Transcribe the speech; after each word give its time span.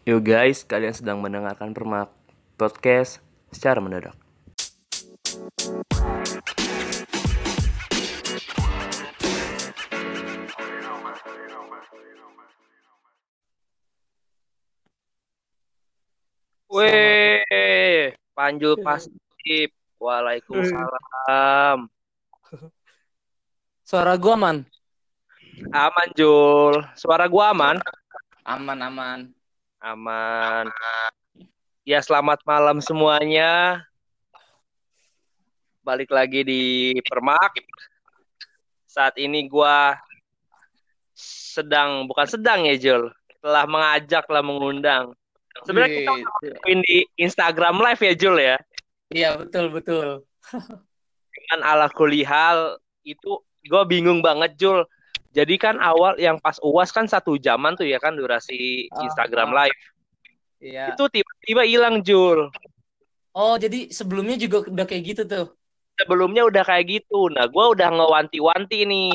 Yo 0.00 0.16
guys, 0.16 0.64
kalian 0.64 0.96
sedang 0.96 1.20
mendengarkan 1.20 1.76
Permak 1.76 2.08
Podcast 2.56 3.20
secara 3.52 3.84
mendadak. 3.84 4.16
Weh, 16.72 18.16
Panjul 18.32 18.80
Pasif. 18.80 19.68
Waalaikumsalam. 20.00 21.92
Suara 23.84 24.16
gua 24.16 24.32
aman. 24.32 24.64
Aman, 25.76 26.08
Jul. 26.16 26.80
Suara 26.96 27.28
gua 27.28 27.52
aman? 27.52 27.76
Aman 28.48 28.80
aman. 28.80 29.39
Aman. 29.80 30.68
Ya, 31.88 32.04
selamat 32.04 32.44
malam 32.44 32.84
semuanya. 32.84 33.80
Balik 35.80 36.12
lagi 36.12 36.44
di 36.44 36.92
Permak. 37.08 37.64
Saat 38.84 39.16
ini 39.16 39.48
gua 39.48 39.96
sedang, 41.16 42.04
bukan 42.04 42.28
sedang 42.28 42.68
ya, 42.68 42.76
Jul. 42.76 43.08
Telah 43.40 43.64
mengajak, 43.64 44.28
telah 44.28 44.44
mengundang. 44.44 45.16
Sebenarnya 45.64 45.96
kita 45.96 46.12
ngelakuin 46.12 46.80
di 46.84 46.98
Instagram 47.16 47.80
Live 47.80 48.04
ya, 48.04 48.14
Jul 48.20 48.36
ya. 48.36 48.56
Iya 49.08 49.28
betul 49.40 49.72
betul. 49.72 50.08
kan 51.50 51.60
ala 51.66 51.88
kulihal 51.90 52.78
itu 53.02 53.40
gue 53.64 53.82
bingung 53.88 54.20
banget 54.20 54.60
Jul. 54.60 54.84
Jadi 55.30 55.54
kan 55.62 55.78
awal 55.78 56.18
yang 56.18 56.42
pas 56.42 56.58
uas 56.58 56.90
kan 56.90 57.06
satu 57.06 57.38
jaman 57.38 57.78
tuh 57.78 57.86
ya 57.86 58.02
kan 58.02 58.18
durasi 58.18 58.90
Ah, 58.90 59.06
Instagram 59.06 59.54
ah. 59.54 59.64
Live. 59.64 59.80
Iya. 60.60 60.92
Itu 60.92 61.06
tiba-tiba 61.06 61.62
hilang 61.64 62.02
Jul. 62.02 62.50
Oh 63.30 63.54
jadi 63.54 63.88
sebelumnya 63.94 64.34
juga 64.34 64.66
udah 64.66 64.86
kayak 64.86 65.02
gitu 65.06 65.22
tuh. 65.24 65.46
Sebelumnya 65.94 66.42
udah 66.50 66.66
kayak 66.66 66.84
gitu. 67.00 67.30
Nah 67.30 67.46
gue 67.46 67.64
udah 67.78 67.88
ngewanti-wanti 67.94 68.84
nih. 68.90 69.12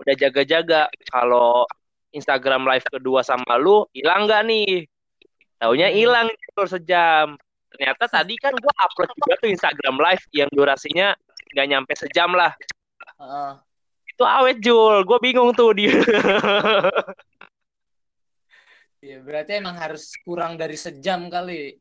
Udah 0.00 0.14
jaga-jaga. 0.16 0.88
Kalau 1.12 1.68
Instagram 2.16 2.64
Live 2.64 2.88
kedua 2.88 3.20
sama 3.20 3.60
lu 3.60 3.84
hilang 3.92 4.24
gak 4.26 4.48
nih? 4.48 4.88
Taunya 5.60 5.92
Hmm. 5.92 5.96
hilang 6.00 6.26
Jul 6.56 6.66
sejam. 6.66 7.36
Ternyata 7.70 8.08
tadi 8.08 8.34
kan 8.40 8.56
gue 8.56 8.72
upload 8.80 9.12
juga 9.12 9.34
tuh 9.44 9.50
Instagram 9.52 10.00
Live 10.00 10.24
yang 10.32 10.48
durasinya 10.50 11.12
nggak 11.52 11.66
nyampe 11.68 11.92
sejam 11.94 12.32
lah. 12.32 12.50
Heeh. 13.20 13.52
Itu 14.20 14.28
awet 14.28 14.60
Jul. 14.60 15.00
Gue 15.08 15.16
bingung 15.16 15.56
tuh 15.56 15.72
dia. 15.72 15.96
Iya 19.00 19.16
berarti 19.24 19.56
emang 19.56 19.80
harus 19.80 20.12
kurang 20.20 20.60
dari 20.60 20.76
sejam 20.76 21.32
kali. 21.32 21.80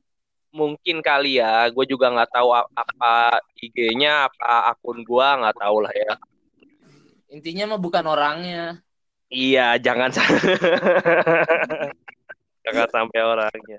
mungkin 0.49 1.03
kali 1.03 1.37
ya 1.37 1.67
gue 1.69 1.85
juga 1.85 2.09
nggak 2.09 2.31
tahu 2.33 2.49
apa 2.55 3.37
IG-nya 3.59 4.31
apa 4.31 4.71
akun 4.73 5.03
gue 5.03 5.27
nggak 5.43 5.59
tahu 5.59 5.77
lah 5.83 5.93
ya 5.93 6.15
Intinya 7.29 7.75
mah 7.75 7.77
bukan 7.77 8.01
orangnya. 8.07 8.81
iya 9.29 9.77
jangan 9.77 10.09
jangan 12.65 12.87
sampai 12.89 13.19
orangnya 13.21 13.77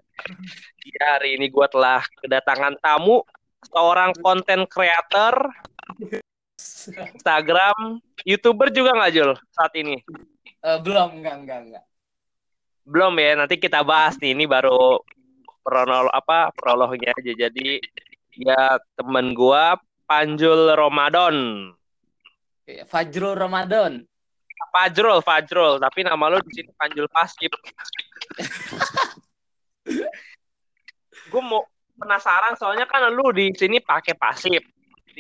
Iya, 0.87 1.03
hari 1.19 1.35
ini 1.41 1.51
gue 1.51 1.67
telah 1.75 2.07
kedatangan 2.23 2.79
tamu 2.79 3.27
seorang 3.67 4.15
konten 4.23 4.63
creator 4.71 5.51
Instagram 7.15 8.01
youtuber 8.23 8.69
juga 8.71 8.95
nggak 8.95 9.13
Jul 9.13 9.31
saat 9.51 9.73
ini 9.77 10.01
Eh, 10.61 10.77
belum 10.77 11.21
enggak 11.21 11.37
enggak 11.41 11.59
enggak. 11.65 11.85
belum 12.85 13.15
ya 13.17 13.33
nanti 13.35 13.57
kita 13.57 13.81
bahas 13.81 14.21
nih 14.21 14.37
ini 14.37 14.45
baru 14.45 15.01
prolog 15.61 16.11
apa 16.11 16.53
prolognya 16.53 17.17
aja 17.17 17.33
jadi 17.49 17.81
ya 18.35 18.77
temen 18.95 19.33
gue 19.33 19.65
Panjul 20.05 20.73
Ramadan 20.73 21.37
Iya, 22.63 22.87
Fajrul 22.87 23.35
Ramadan. 23.35 23.99
Fajrul, 24.71 25.19
Fajrul, 25.27 25.83
tapi 25.83 26.07
nama 26.07 26.31
lu 26.31 26.39
di 26.47 26.55
sini 26.55 26.71
Panjul 26.79 27.11
Pasif. 27.11 27.51
gue 31.31 31.43
mau 31.43 31.67
penasaran 31.99 32.55
soalnya 32.55 32.87
kan 32.87 33.11
lu 33.11 33.35
di 33.35 33.51
sini 33.59 33.83
pakai 33.83 34.15
pasif. 34.15 34.63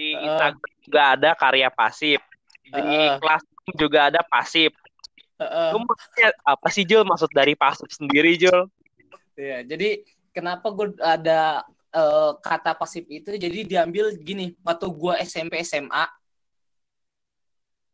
Di. 0.01 0.17
Instagram 0.17 0.73
juga 0.81 1.03
ada 1.13 1.31
karya 1.37 1.69
pasif. 1.69 2.21
Di 2.65 2.81
Heeh. 2.81 3.21
kelas 3.21 3.45
juga 3.77 4.09
ada 4.09 4.21
pasif. 4.25 4.73
Heeh. 5.37 5.69
Lu 5.77 5.85
maksudnya 5.85 6.33
apa 6.41 6.69
sih 6.73 6.89
Jul 6.89 7.05
maksud 7.05 7.29
dari 7.37 7.53
pasif 7.53 7.93
sendiri 7.93 8.41
Jul? 8.41 8.65
Iya, 9.37 9.65
jadi 9.69 10.01
kenapa 10.33 10.73
gue 10.73 10.97
ada 11.01 11.69
eh, 11.93 12.33
kata 12.41 12.73
pasif 12.81 13.05
itu? 13.13 13.37
Jadi 13.37 13.69
diambil 13.69 14.17
gini, 14.17 14.57
waktu 14.65 14.89
gue 14.89 15.15
SMP 15.21 15.61
SMA, 15.61 16.05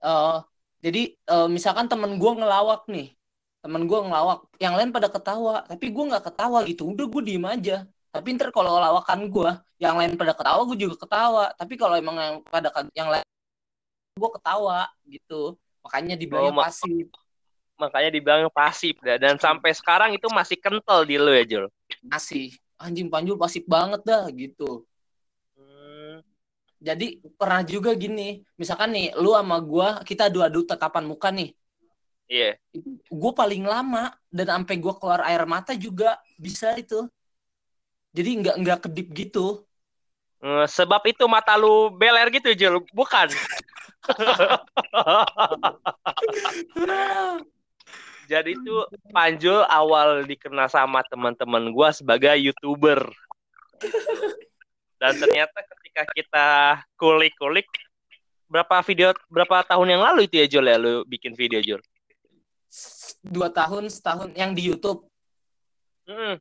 eh 0.07 0.39
jadi 0.83 1.03
eh, 1.11 1.49
misalkan 1.51 1.91
temen 1.91 2.19
gue 2.23 2.33
ngelawak 2.39 2.87
nih, 2.87 3.15
temen 3.63 3.83
gue 3.91 3.99
ngelawak, 3.99 4.47
yang 4.63 4.79
lain 4.79 4.95
pada 4.95 5.11
ketawa, 5.11 5.67
tapi 5.67 5.91
gue 5.91 6.05
nggak 6.07 6.25
ketawa 6.31 6.63
gitu, 6.67 6.87
udah 6.87 7.07
gue 7.11 7.23
diem 7.27 7.47
aja. 7.47 7.87
Tapi 8.21 8.29
ntar 8.37 8.49
kalau 8.51 8.81
lawakan 8.81 9.29
gue, 9.29 9.51
yang 9.77 10.01
lain 10.01 10.17
pada 10.17 10.33
ketawa, 10.33 10.61
gue 10.65 10.79
juga 10.89 10.97
ketawa. 11.05 11.45
Tapi 11.53 11.75
kalau 11.77 11.95
emang 12.01 12.17
yang 12.17 12.37
pada 12.49 12.73
yang 12.97 13.09
lain, 13.13 13.27
gue 14.17 14.31
ketawa 14.41 14.89
gitu. 15.05 15.61
Makanya 15.85 16.15
dibilangnya 16.19 16.53
Oh, 16.57 16.65
pasif. 16.65 17.07
Makanya 17.77 18.11
dibilang 18.11 18.49
pasif 18.49 18.97
dah. 19.05 19.21
Dan 19.21 19.37
sampai 19.37 19.77
sekarang 19.77 20.11
itu 20.17 20.27
masih 20.33 20.57
kental 20.57 21.05
di 21.05 21.21
lu 21.21 21.31
ya 21.31 21.45
Jul. 21.45 21.65
Masih 22.09 22.57
anjing 22.81 23.13
panjul 23.13 23.37
pasif 23.37 23.63
banget 23.69 24.01
dah 24.03 24.25
gitu. 24.33 24.89
Hmm, 25.57 26.25
Jadi 26.81 27.21
pernah 27.37 27.61
juga 27.65 27.93
gini, 27.97 28.45
misalkan 28.57 28.97
nih 28.97 29.13
lu 29.21 29.37
sama 29.37 29.61
gua 29.61 30.01
kita 30.05 30.33
adu-adu 30.33 30.65
tatapan 30.65 31.05
muka 31.05 31.29
nih. 31.29 31.53
Iya. 32.27 32.59
Gue 33.09 33.33
paling 33.33 33.65
lama 33.65 34.13
dan 34.33 34.61
sampai 34.61 34.77
gua 34.81 34.97
keluar 34.97 35.21
air 35.25 35.45
mata 35.45 35.73
juga 35.77 36.19
bisa 36.41 36.75
itu. 36.81 37.07
Jadi 38.17 38.31
nggak 38.41 38.57
nggak 38.65 38.89
kedip 38.89 39.13
gitu. 39.13 39.61
Eh, 40.41 40.65
Sebab 40.65 41.05
itu 41.05 41.29
mata 41.29 41.53
lu 41.61 41.93
beler 41.93 42.33
gitu 42.33 42.57
Jul, 42.57 42.81
bukan? 42.97 43.29
Jadi 48.27 48.59
itu 48.59 48.75
Panjul 49.15 49.63
awal 49.71 50.27
dikenal 50.27 50.67
sama 50.67 51.07
teman-teman 51.07 51.71
gua 51.71 51.95
sebagai 51.95 52.35
youtuber. 52.41 53.07
Dan 54.97 55.13
ternyata 55.21 55.61
ketika 55.77 56.03
kita 56.17 56.47
kulik-kulik 56.97 57.69
berapa 58.49 58.81
video 58.87 59.13
berapa 59.29 59.67
tahun 59.67 59.99
yang 59.99 60.03
lalu 60.03 60.31
itu 60.31 60.39
ya 60.41 60.47
Jul 60.49 60.67
ya 60.67 60.79
lu 60.81 61.05
bikin 61.05 61.37
video 61.37 61.61
Jul? 61.61 61.83
Dua 63.23 63.53
tahun 63.53 63.91
setahun 63.91 64.33
yang 64.35 64.55
di 64.55 64.63
YouTube, 64.71 65.07
Hmm, 66.07 66.39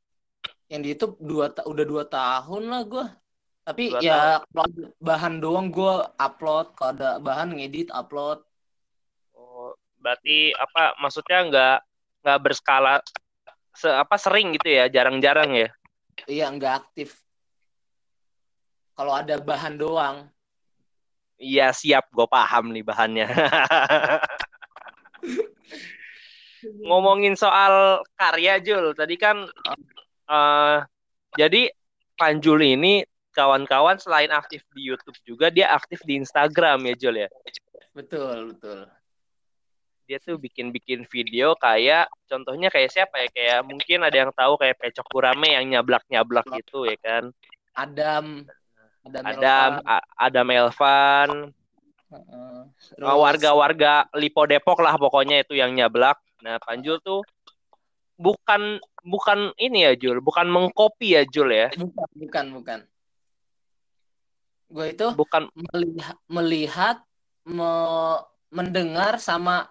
yang 0.69 0.81
di 0.81 0.93
YouTube 0.93 1.21
dua 1.21 1.53
ta- 1.53 1.67
udah 1.67 1.85
dua 1.85 2.03
tahun 2.09 2.63
lah 2.69 2.81
gua. 2.85 3.07
Tapi 3.65 3.97
Dua 3.97 4.01
ya 4.01 4.41
kalau 4.45 4.65
ada 4.69 4.83
bahan 5.01 5.35
doang 5.41 5.67
gua 5.73 6.13
upload, 6.17 6.73
kalau 6.77 6.91
ada 6.93 7.09
bahan 7.21 7.57
ngedit 7.57 7.89
upload. 7.89 8.41
oh, 9.33 9.73
berarti 9.97 10.53
apa 10.53 10.93
maksudnya 11.01 11.39
nggak 11.49 11.77
nggak 12.25 12.39
berskala 12.41 13.01
se 13.73 13.89
apa 13.89 14.15
sering 14.21 14.53
gitu 14.57 14.69
ya, 14.69 14.85
jarang-jarang 14.89 15.53
ya? 15.53 15.69
Iya 16.29 16.45
nggak 16.53 16.73
aktif. 16.85 17.19
Kalau 18.95 19.11
ada 19.11 19.35
bahan 19.41 19.75
doang. 19.75 20.17
Iya 21.35 21.75
siap, 21.75 22.07
gue 22.15 22.23
paham 22.31 22.71
nih 22.71 22.79
bahannya. 22.79 23.27
Ngomongin 26.87 27.35
soal 27.35 28.01
karya 28.15 28.57
Jul, 28.63 28.95
tadi 28.95 29.19
kan 29.19 29.43
eh 30.25 30.77
jadi 31.35 31.69
Panjul 32.15 32.63
ini 32.63 33.03
kawan-kawan 33.35 33.99
selain 33.99 34.31
aktif 34.31 34.63
di 34.71 34.87
YouTube 34.87 35.19
juga 35.27 35.51
dia 35.51 35.67
aktif 35.75 35.99
di 36.07 36.15
Instagram 36.15 36.79
ya 36.87 36.93
Jul 36.95 37.15
ya. 37.27 37.29
Betul 37.91 38.55
betul. 38.55 38.87
Dia 40.07 40.17
tuh 40.23 40.39
bikin-bikin 40.39 41.03
video 41.11 41.57
kayak 41.59 42.07
contohnya 42.31 42.71
kayak 42.71 42.87
siapa 42.93 43.19
ya? 43.19 43.27
Kayak 43.35 43.59
mungkin 43.67 43.99
ada 44.07 44.15
yang 44.15 44.31
tahu 44.31 44.55
kayak 44.55 44.79
Pecok 44.79 45.07
Kurame 45.11 45.59
yang 45.59 45.67
nyablak-nyablak 45.67 46.47
gitu 46.55 46.87
ya 46.87 46.95
kan. 47.03 47.23
Adam 47.75 48.47
Adam 49.03 49.23
Adam 49.27 49.35
Elvan. 49.35 49.71
Adam 50.15 50.47
Elvan, 50.47 51.29
Terus- 52.95 53.19
warga-warga 53.19 54.07
Lipo 54.15 54.47
Depok 54.47 54.79
lah 54.79 54.95
pokoknya 54.95 55.43
itu 55.43 55.57
yang 55.57 55.75
nyablak. 55.75 56.15
Nah, 56.45 56.61
Panjul 56.61 57.01
tuh 57.01 57.25
bukan 58.15 58.79
bukan 59.03 59.51
ini 59.59 59.85
ya 59.85 59.93
Jul, 59.95 60.23
bukan 60.23 60.47
mengcopy 60.49 61.15
ya 61.19 61.23
Jul 61.27 61.51
ya. 61.51 61.67
bukan 61.75 62.09
bukan 62.15 62.45
bukan. 62.59 62.79
Gue 64.65 64.85
itu 64.97 65.07
Bukan. 65.13 65.47
melihat 65.53 66.17
melihat 66.25 66.97
me- 67.45 68.23
mendengar 68.49 69.21
sama 69.21 69.69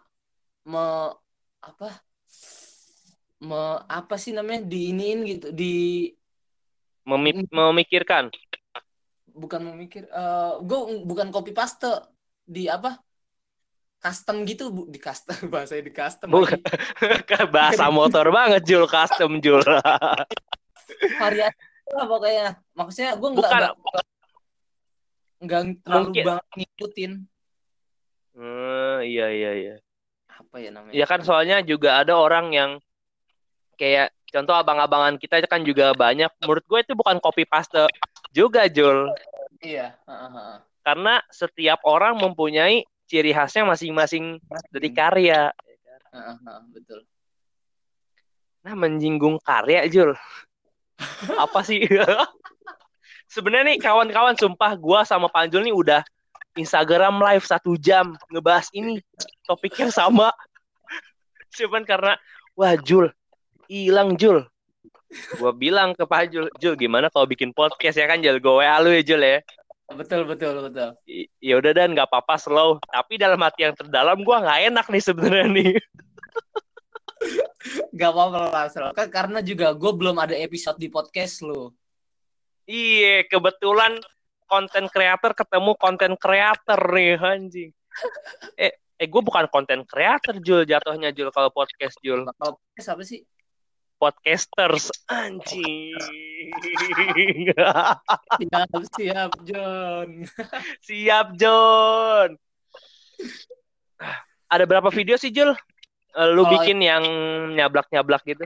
me, 0.63 1.13
apa? 1.59 1.99
Me, 3.43 3.83
apa 3.91 4.15
sih 4.17 4.31
namanya? 4.31 4.63
Diinin 4.65 5.27
gitu 5.27 5.51
di 5.51 6.09
Memi- 7.05 7.45
memikirkan. 7.53 8.33
bukan 9.35 9.67
memikir 9.67 10.07
eh 10.15 10.53
gue 10.63 10.79
bukan 11.03 11.35
copy 11.35 11.51
paste 11.51 11.91
di 12.47 12.71
apa 12.71 13.03
custom 14.05 14.45
gitu 14.45 14.69
bu 14.69 14.85
di 14.85 15.01
custom 15.01 15.33
bahasanya 15.53 15.83
di 15.83 15.93
custom 15.93 16.29
Bukan. 16.29 16.61
Bahasa 17.55 17.89
motor 17.89 18.29
banget 18.29 18.61
Jul 18.63 18.85
custom 18.85 19.41
Jul. 19.41 19.65
variasi 21.21 21.57
lah 21.91 22.07
pokoknya 22.07 22.47
maksudnya 22.73 23.13
gue 23.15 23.29
nggak 23.31 23.51
nggak- 25.41 25.77
terlalu 25.81 26.05
Mungkin. 26.05 26.25
banget 26.27 26.47
ngikutin 26.55 27.13
Hmm, 28.35 28.99
iya 29.01 29.31
iya 29.31 29.51
iya. 29.55 29.75
apa 30.27 30.59
ya 30.59 30.67
namanya 30.69 30.91
Ya 30.91 31.07
kan 31.07 31.23
soalnya 31.23 31.63
juga 31.63 32.03
ada 32.03 32.19
orang 32.19 32.51
yang 32.51 32.71
kayak 33.75 34.11
contoh 34.27 34.51
abang-abangan 34.53 35.15
kita 35.17 35.39
kan 35.45 35.63
juga 35.63 35.95
banyak. 35.95 36.27
Menurut 36.43 36.67
gue 36.67 36.81
itu 36.83 36.93
bukan 36.93 37.23
copy 37.23 37.47
paste 37.47 37.87
juga 38.31 38.67
Jul. 38.67 39.07
iya 39.61 39.95
heeh, 40.03 40.29
heeh. 40.29 40.59
Karena 40.83 41.23
setiap 41.31 41.79
orang 41.85 42.19
mempunyai 42.19 42.83
ciri 43.09 43.37
khasnya 43.37 43.69
masing-masing 43.69 44.41
dari 44.73 44.91
karya. 44.91 45.53
Heeh, 46.15 46.37
heeh, 46.41 46.63
betul 46.73 47.01
Nah, 48.65 48.73
menyinggung 48.73 49.37
karya, 49.45 49.85
Jul. 49.93 50.17
Apa 51.37 51.61
sih? 51.61 51.85
Sebenarnya 53.35 53.77
nih 53.77 53.79
kawan-kawan, 53.79 54.41
sumpah 54.41 54.73
gua 54.81 55.05
sama 55.05 55.29
Panjul 55.29 55.69
nih 55.69 55.77
udah 55.77 56.01
Instagram 56.57 57.21
live 57.21 57.45
satu 57.45 57.77
jam 57.77 58.17
ngebahas 58.33 58.73
ini 58.73 59.05
topiknya 59.45 59.93
sama. 59.93 60.33
Cuman 61.61 61.85
karena 61.85 62.17
wah 62.57 62.73
Jul 62.81 63.13
hilang 63.69 64.17
Jul. 64.17 64.49
Gua 65.37 65.53
bilang 65.53 65.93
ke 65.93 66.09
Panjul, 66.09 66.49
Jul 66.57 66.75
gimana 66.81 67.13
kalau 67.13 67.29
bikin 67.29 67.53
podcast 67.53 68.01
ya 68.01 68.09
kan 68.09 68.25
Jul, 68.25 68.41
gue 68.41 68.55
WA 68.65 68.81
lu 68.81 68.97
ya 68.97 69.05
Jul 69.05 69.21
ya. 69.21 69.45
Betul 69.93 70.25
betul 70.25 70.65
betul 70.65 70.97
Ya 71.45 71.55
udah 71.61 71.73
dan 71.77 71.93
nggak 71.93 72.09
apa-apa 72.09 72.41
slow. 72.41 72.81
Tapi 72.89 73.21
dalam 73.21 73.41
hati 73.45 73.69
yang 73.69 73.77
terdalam 73.77 74.25
gua 74.25 74.41
nggak 74.41 74.61
enak 74.73 74.87
nih 74.89 75.03
sebenarnya 75.05 75.47
nih. 75.53 75.73
Gak 77.97 78.11
apa-apa 78.13 78.39
lah 78.53 78.67
Sel. 78.69 78.93
Kan 78.93 79.09
karena 79.09 79.41
juga 79.41 79.73
gue 79.73 79.93
belum 79.97 80.21
ada 80.21 80.37
episode 80.37 80.77
di 80.77 80.93
podcast 80.93 81.41
lu 81.41 81.73
Iya, 82.65 83.29
kebetulan 83.29 84.01
konten 84.49 84.89
kreator 84.89 85.37
ketemu 85.37 85.73
konten 85.77 86.17
kreator 86.17 86.81
nih 86.97 87.21
anjing. 87.21 87.71
Eh, 88.57 88.73
eh 88.73 89.07
gue 89.09 89.23
bukan 89.25 89.49
konten 89.53 89.85
kreator 89.85 90.41
Jul 90.41 90.65
jatuhnya 90.65 91.13
Jul 91.13 91.29
kalau 91.29 91.53
podcast 91.53 91.97
Jul. 92.01 92.25
kalau 92.41 92.57
podcast 92.57 92.89
apa 92.97 93.03
sih 93.05 93.21
Podcasters 93.97 94.91
anjing. 95.09 95.95
siap 98.39 98.71
siap 98.95 99.33
John 99.43 100.09
Siap 100.83 101.27
John. 101.39 102.29
Ada 104.47 104.65
berapa 104.69 104.91
video 104.93 105.17
sih 105.17 105.33
Jul? 105.33 105.55
Eh, 106.15 106.29
Lu 106.31 106.45
Kalau- 106.45 106.53
bikin 106.61 106.79
yang 106.79 107.03
nyablak-nyablak 107.55 108.23
gitu. 108.25 108.45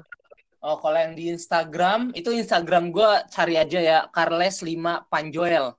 oh 0.58 0.74
kalau 0.82 0.98
yang 0.98 1.14
di 1.14 1.30
Instagram 1.30 2.10
itu 2.18 2.34
Instagram 2.34 2.90
gue 2.90 3.06
cari 3.30 3.54
aja 3.54 3.78
ya 3.78 3.98
Carles 4.10 4.58
5 4.58 5.06
Panjoel 5.06 5.70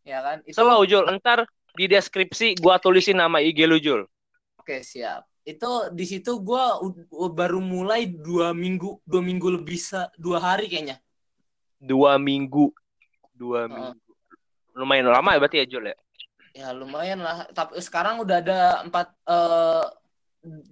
ya 0.00 0.24
kan 0.24 0.40
itu 0.48 0.56
Slow 0.56 0.80
Jul, 0.88 1.04
ntar 1.20 1.44
di 1.76 1.84
deskripsi 1.84 2.56
gua 2.56 2.80
tulisin 2.80 3.20
nama 3.20 3.36
IG 3.44 3.68
lu 3.68 3.76
Jul. 3.76 4.08
oke 4.56 4.80
siap 4.80 5.28
itu 5.48 5.70
di 5.96 6.04
situ 6.04 6.36
gue 6.44 6.64
baru 7.32 7.56
mulai 7.64 8.04
dua 8.04 8.52
minggu 8.52 9.00
dua 9.08 9.24
minggu 9.24 9.48
lebih 9.56 9.80
dua 10.20 10.38
hari 10.44 10.68
kayaknya 10.68 11.00
Dua 11.78 12.18
minggu. 12.18 12.74
Dua 13.32 13.64
Oh. 13.64 13.70
minggu. 13.70 13.96
Lumayan 14.74 15.08
lama 15.08 15.30
ya 15.32 15.38
berarti 15.38 15.62
ya 15.62 15.66
Jul 15.66 15.88
ya? 15.88 15.96
ya 16.58 16.68
lumayan 16.74 17.22
lah 17.22 17.46
tapi 17.54 17.78
sekarang 17.78 18.18
udah 18.18 18.36
ada 18.42 18.82
empat 18.82 19.14
eh 19.30 19.86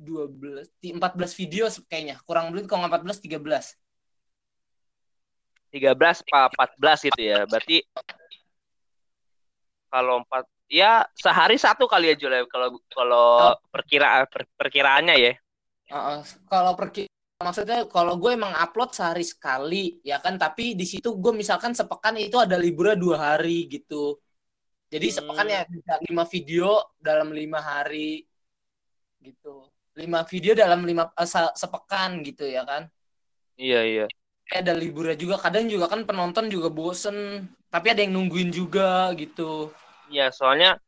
dua 0.02 0.26
belas 0.26 0.67
empat 0.82 1.12
belas 1.14 1.32
video 1.38 1.70
kayaknya 1.87 2.19
kurang 2.26 2.50
lebih 2.50 2.67
kalau 2.67 2.90
empat 2.90 3.06
belas 3.06 3.19
tiga 3.22 3.38
belas 3.38 3.79
13 5.75 6.25
apa 6.32 6.49
14 6.81 7.06
gitu 7.12 7.20
ya. 7.20 7.44
Berarti 7.44 7.84
kalau 9.93 10.25
4 10.25 10.56
ya 10.67 11.07
sehari 11.15 11.57
satu 11.57 11.87
kali 11.87 12.11
ya 12.11 12.15
Jul 12.19 12.33
ya 12.35 12.43
kalau 12.51 12.69
kalau 12.91 13.55
perkiraan 13.71 14.27
per- 14.27 14.51
perkiraannya 14.59 15.15
ya. 15.17 15.33
Heeh. 15.87 16.19
kalau 16.51 16.75
pergi 16.75 17.07
maksudnya 17.39 17.87
kalau 17.87 18.19
gue 18.19 18.35
emang 18.35 18.51
upload 18.59 18.91
sehari 18.91 19.23
sekali 19.23 20.03
ya 20.03 20.19
kan 20.19 20.35
tapi 20.35 20.75
di 20.75 20.83
situ 20.83 21.15
gue 21.15 21.31
misalkan 21.31 21.77
sepekan 21.77 22.19
itu 22.19 22.35
ada 22.41 22.59
liburnya 22.59 22.99
dua 22.99 23.17
hari 23.37 23.71
gitu 23.71 24.19
jadi 24.91 25.07
Hmm. 25.13 25.17
sepekan 25.23 25.47
ya 25.47 25.63
bisa 25.71 25.93
lima 26.11 26.25
video 26.27 26.83
dalam 26.99 27.31
lima 27.31 27.63
hari 27.63 28.27
gitu 29.23 29.69
lima 29.95 30.27
video 30.27 30.53
dalam 30.59 30.83
lima 30.83 31.07
se- 31.23 31.55
sepekan 31.55 32.21
gitu 32.27 32.43
ya 32.47 32.67
kan 32.67 32.91
Iya 33.57 33.81
iya. 33.89 34.07
Ada 34.53 34.77
liburnya 34.77 35.17
juga 35.17 35.41
kadang 35.41 35.65
juga 35.67 35.89
kan 35.89 36.05
penonton 36.05 36.51
juga 36.53 36.69
bosen 36.69 37.47
tapi 37.73 37.95
ada 37.95 38.05
yang 38.05 38.15
nungguin 38.15 38.51
juga 38.53 39.11
gitu 39.17 39.71
Ya 40.12 40.31
soalnya 40.31 40.79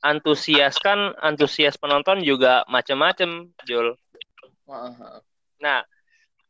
antusias 0.00 0.76
kan 0.80 1.12
antusias 1.20 1.76
penonton 1.76 2.24
juga 2.24 2.64
macam-macam 2.68 3.52
Jul. 3.68 3.96
Nah, 5.60 5.84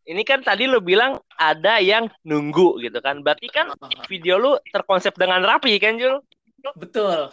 ini 0.06 0.22
kan 0.22 0.42
tadi 0.42 0.70
lu 0.70 0.78
bilang 0.82 1.18
ada 1.34 1.82
yang 1.82 2.10
nunggu 2.22 2.78
gitu 2.82 2.98
kan. 3.02 3.22
Berarti 3.22 3.50
kan 3.50 3.74
video 4.06 4.38
lu 4.38 4.52
terkonsep 4.70 5.14
dengan 5.18 5.42
rapi 5.42 5.78
kan 5.82 5.98
Jul? 5.98 6.18
betul 6.76 7.32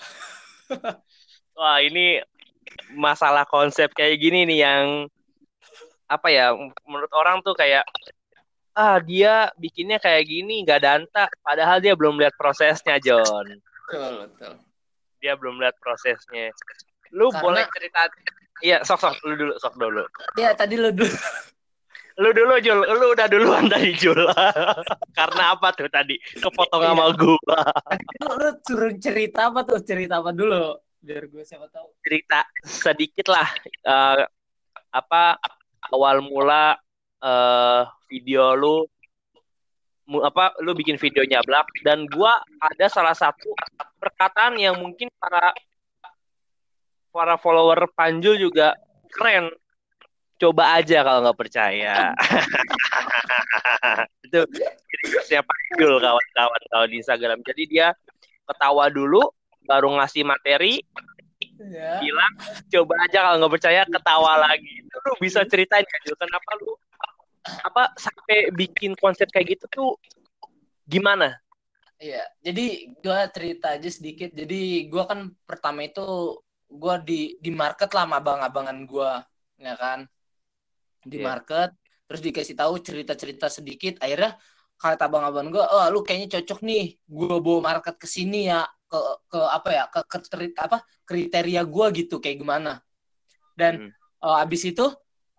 Wah, 1.58 1.84
ini 1.84 2.24
masalah 2.96 3.44
konsep 3.44 3.92
kayak 3.92 4.20
gini 4.20 4.48
nih 4.48 4.60
yang 4.64 4.86
apa 6.08 6.32
ya 6.32 6.56
menurut 6.88 7.12
orang 7.12 7.44
tuh 7.44 7.52
kayak 7.52 7.84
ah 8.72 9.02
dia 9.04 9.52
bikinnya 9.60 10.00
kayak 10.00 10.24
gini 10.24 10.64
nggak 10.64 10.80
danta 10.80 11.28
padahal 11.44 11.84
dia 11.84 11.98
belum 12.00 12.16
lihat 12.16 12.38
prosesnya 12.40 12.96
John 13.04 13.60
betul 13.90 14.12
betul 14.24 14.54
dia 15.18 15.34
belum 15.36 15.58
lihat 15.58 15.76
prosesnya. 15.80 16.54
Lu 17.12 17.30
Karena- 17.30 17.44
boleh 17.44 17.64
cerita. 17.72 18.02
Iya 18.60 18.78
sok 18.82 19.00
sok. 19.00 19.14
Lu 19.24 19.34
dulu 19.38 19.54
sok 19.62 19.76
dulu. 19.78 20.04
Ya 20.36 20.54
tadi 20.54 20.76
lo 20.76 20.90
dulu. 20.90 21.14
Lu 22.18 22.34
dulu 22.34 22.58
Jul. 22.58 22.82
Lu 22.82 23.14
udah 23.14 23.28
duluan 23.30 23.70
tadi 23.70 23.94
Jul. 23.94 24.18
Karena 25.18 25.54
apa 25.54 25.70
tuh 25.78 25.86
tadi? 25.86 26.18
Kepotong 26.42 26.82
Iya. 26.82 26.90
sama 26.98 27.06
gua. 27.14 27.60
Lu, 28.18 28.28
lu 28.42 28.50
suruh 28.66 28.94
cerita 28.98 29.54
apa 29.54 29.62
tuh? 29.62 29.78
Cerita 29.86 30.18
apa 30.18 30.34
dulu? 30.34 30.82
Biar 30.98 31.30
gue 31.30 31.46
siapa 31.46 31.70
tahu. 31.70 31.94
Cerita 32.02 32.42
sedikit 32.66 33.30
lah. 33.30 33.46
Eh, 33.86 34.26
apa 34.90 35.38
awal 35.94 36.26
mula 36.26 36.74
eh 37.18 37.82
video 38.10 38.58
lu 38.58 38.82
apa 40.08 40.56
lu 40.64 40.72
bikin 40.72 40.96
videonya 40.96 41.44
Black 41.44 41.68
dan 41.84 42.08
gua 42.08 42.40
ada 42.64 42.88
salah 42.88 43.12
satu 43.12 43.52
perkataan 44.00 44.56
yang 44.56 44.80
mungkin 44.80 45.12
para 45.20 45.52
para 47.12 47.36
follower 47.36 47.92
Panjul 47.92 48.40
juga 48.40 48.76
keren. 49.12 49.52
Coba 50.38 50.78
aja 50.78 51.02
kalau 51.02 51.26
nggak 51.26 51.40
percaya. 51.40 52.14
Itu 54.26 54.46
siapa 55.26 55.50
Panjul 55.50 55.98
kawan-kawan 55.98 56.62
kalau 56.70 56.86
di 56.86 56.96
Instagram. 57.02 57.42
Jadi 57.42 57.64
dia 57.66 57.90
ketawa 58.46 58.88
dulu 58.94 59.34
baru 59.68 59.92
ngasih 60.00 60.24
materi 60.24 60.80
ya 61.58 62.00
bilang 62.00 62.34
coba 62.70 62.94
aja 63.04 63.18
kalau 63.28 63.36
nggak 63.42 63.54
percaya 63.60 63.82
ketawa 63.90 64.34
lagi. 64.46 64.86
Itu 64.86 64.98
lu 65.04 65.14
bisa 65.18 65.42
ceritain 65.50 65.84
kan 65.84 66.00
Jul 66.06 66.16
kenapa 66.16 66.50
lu 66.62 66.78
apa 67.64 67.94
sampai 67.98 68.52
bikin 68.54 68.94
konsep 69.00 69.28
kayak 69.32 69.58
gitu 69.58 69.66
tuh 69.72 69.90
gimana 70.88 71.36
Iya, 71.98 72.22
jadi 72.46 72.94
gue 72.94 73.20
cerita 73.34 73.74
aja 73.74 73.90
sedikit. 73.90 74.30
Jadi 74.30 74.86
gue 74.86 75.04
kan 75.10 75.34
pertama 75.50 75.82
itu 75.82 76.38
gue 76.70 76.96
di 77.02 77.20
di 77.42 77.50
market 77.50 77.90
lah 77.90 78.06
sama 78.06 78.22
abang-abangan 78.22 78.78
gue, 78.86 79.12
ya 79.58 79.74
kan? 79.74 80.06
Di 81.02 81.18
Iya. 81.18 81.26
market, 81.26 81.70
terus 82.06 82.22
dikasih 82.22 82.54
tahu 82.54 82.78
cerita-cerita 82.86 83.50
sedikit. 83.50 83.98
Akhirnya 83.98 84.38
kata 84.78 85.10
abang-abang 85.10 85.50
gue, 85.50 85.64
oh 85.64 85.90
lu 85.90 86.06
kayaknya 86.06 86.38
cocok 86.38 86.60
nih, 86.62 87.02
gue 87.02 87.38
bawa 87.42 87.60
market 87.74 87.98
ke 87.98 88.06
sini 88.06 88.46
ya, 88.46 88.62
ke 88.86 89.00
ke 89.34 89.40
apa 89.42 89.70
ya, 89.74 89.84
ke, 89.90 90.00
ke 90.06 90.18
apa 90.54 90.78
kriteria 91.02 91.66
gue 91.66 91.86
gitu 91.98 92.22
kayak 92.22 92.38
gimana. 92.46 92.78
Dan 93.58 93.90
Hmm. 93.90 93.92
eh, 94.22 94.38
abis 94.46 94.70
itu 94.70 94.86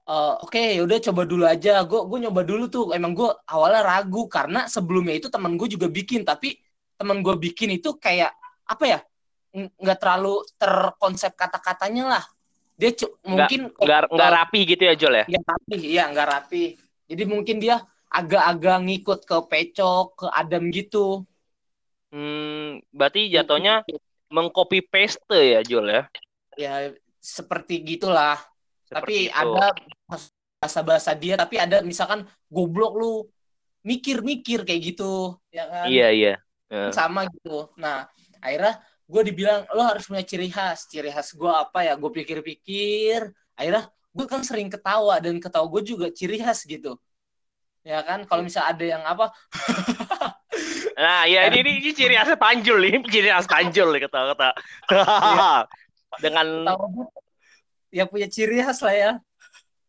eh, 0.09 0.35
oke 0.45 0.63
yaudah 0.81 0.99
coba 1.11 1.23
dulu 1.29 1.45
aja 1.45 1.85
gue 1.85 2.01
gue 2.09 2.19
nyoba 2.25 2.43
dulu 2.43 2.65
tuh 2.73 2.85
emang 2.97 3.13
gue 3.13 3.29
awalnya 3.45 3.83
ragu 3.85 4.25
karena 4.27 4.65
sebelumnya 4.67 5.15
itu 5.21 5.29
teman 5.29 5.55
gue 5.61 5.69
juga 5.69 5.87
bikin 5.87 6.25
tapi 6.25 6.57
teman 6.97 7.21
gue 7.21 7.35
bikin 7.37 7.77
itu 7.79 7.95
kayak 8.01 8.33
apa 8.65 8.85
ya 8.85 8.99
ng- 9.55 9.73
nggak 9.79 9.99
terlalu 10.01 10.43
terkonsep 10.57 11.33
kata-katanya 11.37 12.05
lah 12.19 12.25
dia 12.79 12.91
cu- 12.95 13.17
mungkin 13.27 13.71
nggak 13.75 14.11
nggak 14.11 14.31
rapi 14.33 14.61
gitu 14.65 14.83
ya 14.87 14.95
Jol 14.97 15.15
ya 15.19 15.25
nggak 15.29 15.45
rapi 15.47 15.77
iya 15.83 16.05
nggak 16.11 16.29
rapi 16.29 16.65
Jadi 17.09 17.25
mungkin 17.25 17.57
dia 17.57 17.81
agak-agak 18.13 18.85
ngikut 18.85 19.21
ke 19.25 19.37
Pecok, 19.49 20.07
ke 20.13 20.27
Adam 20.29 20.69
gitu. 20.69 21.25
Hmm, 22.13 22.85
berarti 22.93 23.33
jatuhnya 23.33 23.85
mengcopy 24.29 24.85
paste 24.85 25.25
ya 25.33 25.65
Jul 25.65 25.89
ya. 25.89 26.03
Ya 26.57 26.93
seperti 27.17 27.81
gitulah. 27.81 28.37
tapi 28.89 29.29
Seperti 29.29 29.33
itu. 29.33 29.37
ada 29.37 29.67
bahasa-bahasa 30.59 31.15
dia 31.15 31.39
tapi 31.39 31.57
ada 31.57 31.81
misalkan 31.87 32.27
goblok 32.51 32.93
lu 32.99 33.13
mikir-mikir 33.87 34.67
kayak 34.67 34.95
gitu 34.95 35.39
ya 35.55 35.65
kan? 35.71 35.87
Iya 35.87 36.09
iya. 36.11 36.35
Eh, 36.69 36.91
sama 36.91 37.31
gitu. 37.31 37.71
Nah 37.79 38.11
akhirnya 38.43 38.83
gue 39.09 39.23
dibilang 39.33 39.65
lo 39.73 39.83
harus 39.87 40.05
punya 40.05 40.27
ciri 40.27 40.51
khas. 40.51 40.91
Ciri 40.91 41.15
khas 41.15 41.33
gue 41.33 41.49
apa 41.49 41.87
ya? 41.87 41.95
Gue 41.95 42.11
pikir-pikir. 42.11 43.31
Akhirnya 43.55 43.89
gue 44.13 44.27
kan 44.27 44.43
sering 44.43 44.69
ketawa 44.69 45.23
dan 45.23 45.39
ketawa 45.39 45.65
gue 45.71 45.83
juga 45.87 46.11
ciri 46.11 46.43
khas 46.43 46.67
gitu. 46.67 46.99
Ya 47.87 48.03
kan? 48.03 48.27
Kalau 48.27 48.43
misalnya 48.43 48.69
ada 48.75 48.85
yang 48.85 49.03
apa? 49.07 49.31
Nah, 50.99 51.31
ya 51.31 51.47
ini, 51.47 51.63
ini, 51.63 51.71
ini 51.79 51.91
ciri 51.95 52.19
khasnya 52.19 52.35
Panjul. 52.35 52.83
Ini 52.83 52.99
ciri 53.07 53.31
khas 53.31 53.47
Panjul 53.47 53.95
nih 53.95 54.11
kata-kata. 54.11 54.51
Dengan 56.25 56.67
ketawa 56.67 57.07
ya 57.89 58.05
punya 58.05 58.29
ciri 58.29 58.61
khas 58.61 58.83
lah 58.85 58.95
ya 58.95 59.11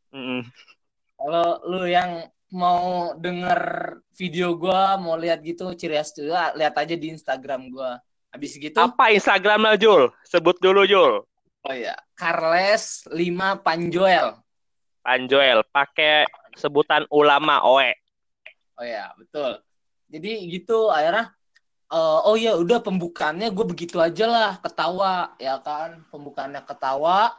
Mm, 0.10 0.42
kalau 1.20 1.62
lu 1.70 1.86
yang 1.86 2.26
mau 2.50 3.14
denger 3.14 3.60
video 4.18 4.58
gue 4.58 4.82
mau 4.98 5.14
lihat 5.14 5.46
gitu 5.46 5.70
ciri 5.78 6.02
khas 6.02 6.18
juga 6.18 6.50
lihat 6.58 6.74
aja 6.74 6.98
di 6.98 7.14
Instagram 7.14 7.70
gue 7.70 7.92
habis 8.34 8.58
gitu 8.58 8.78
apa 8.78 9.14
Instagram 9.14 9.70
lah 9.70 9.76
Jul? 9.78 10.10
Sebut 10.26 10.58
dulu 10.62 10.86
Jul. 10.86 11.26
Oh 11.66 11.76
ya, 11.76 11.98
Carles 12.16 13.04
5 13.12 13.66
Panjoel. 13.66 14.38
Panjoel 15.04 15.66
pakai 15.74 16.24
sebutan 16.56 17.04
ulama 17.12 17.66
oe. 17.66 17.92
Oh 18.80 18.86
ya, 18.86 19.12
betul. 19.20 19.60
Jadi 20.08 20.48
gitu 20.50 20.88
akhirnya 20.88 21.36
eh, 21.92 22.20
oh 22.26 22.38
ya 22.38 22.56
udah 22.56 22.80
pembukaannya 22.80 23.52
gue 23.52 23.66
begitu 23.66 24.00
aja 24.00 24.26
lah 24.26 24.52
ketawa 24.62 25.36
ya 25.42 25.60
kan 25.60 26.06
pembukaannya 26.10 26.64
ketawa 26.66 27.34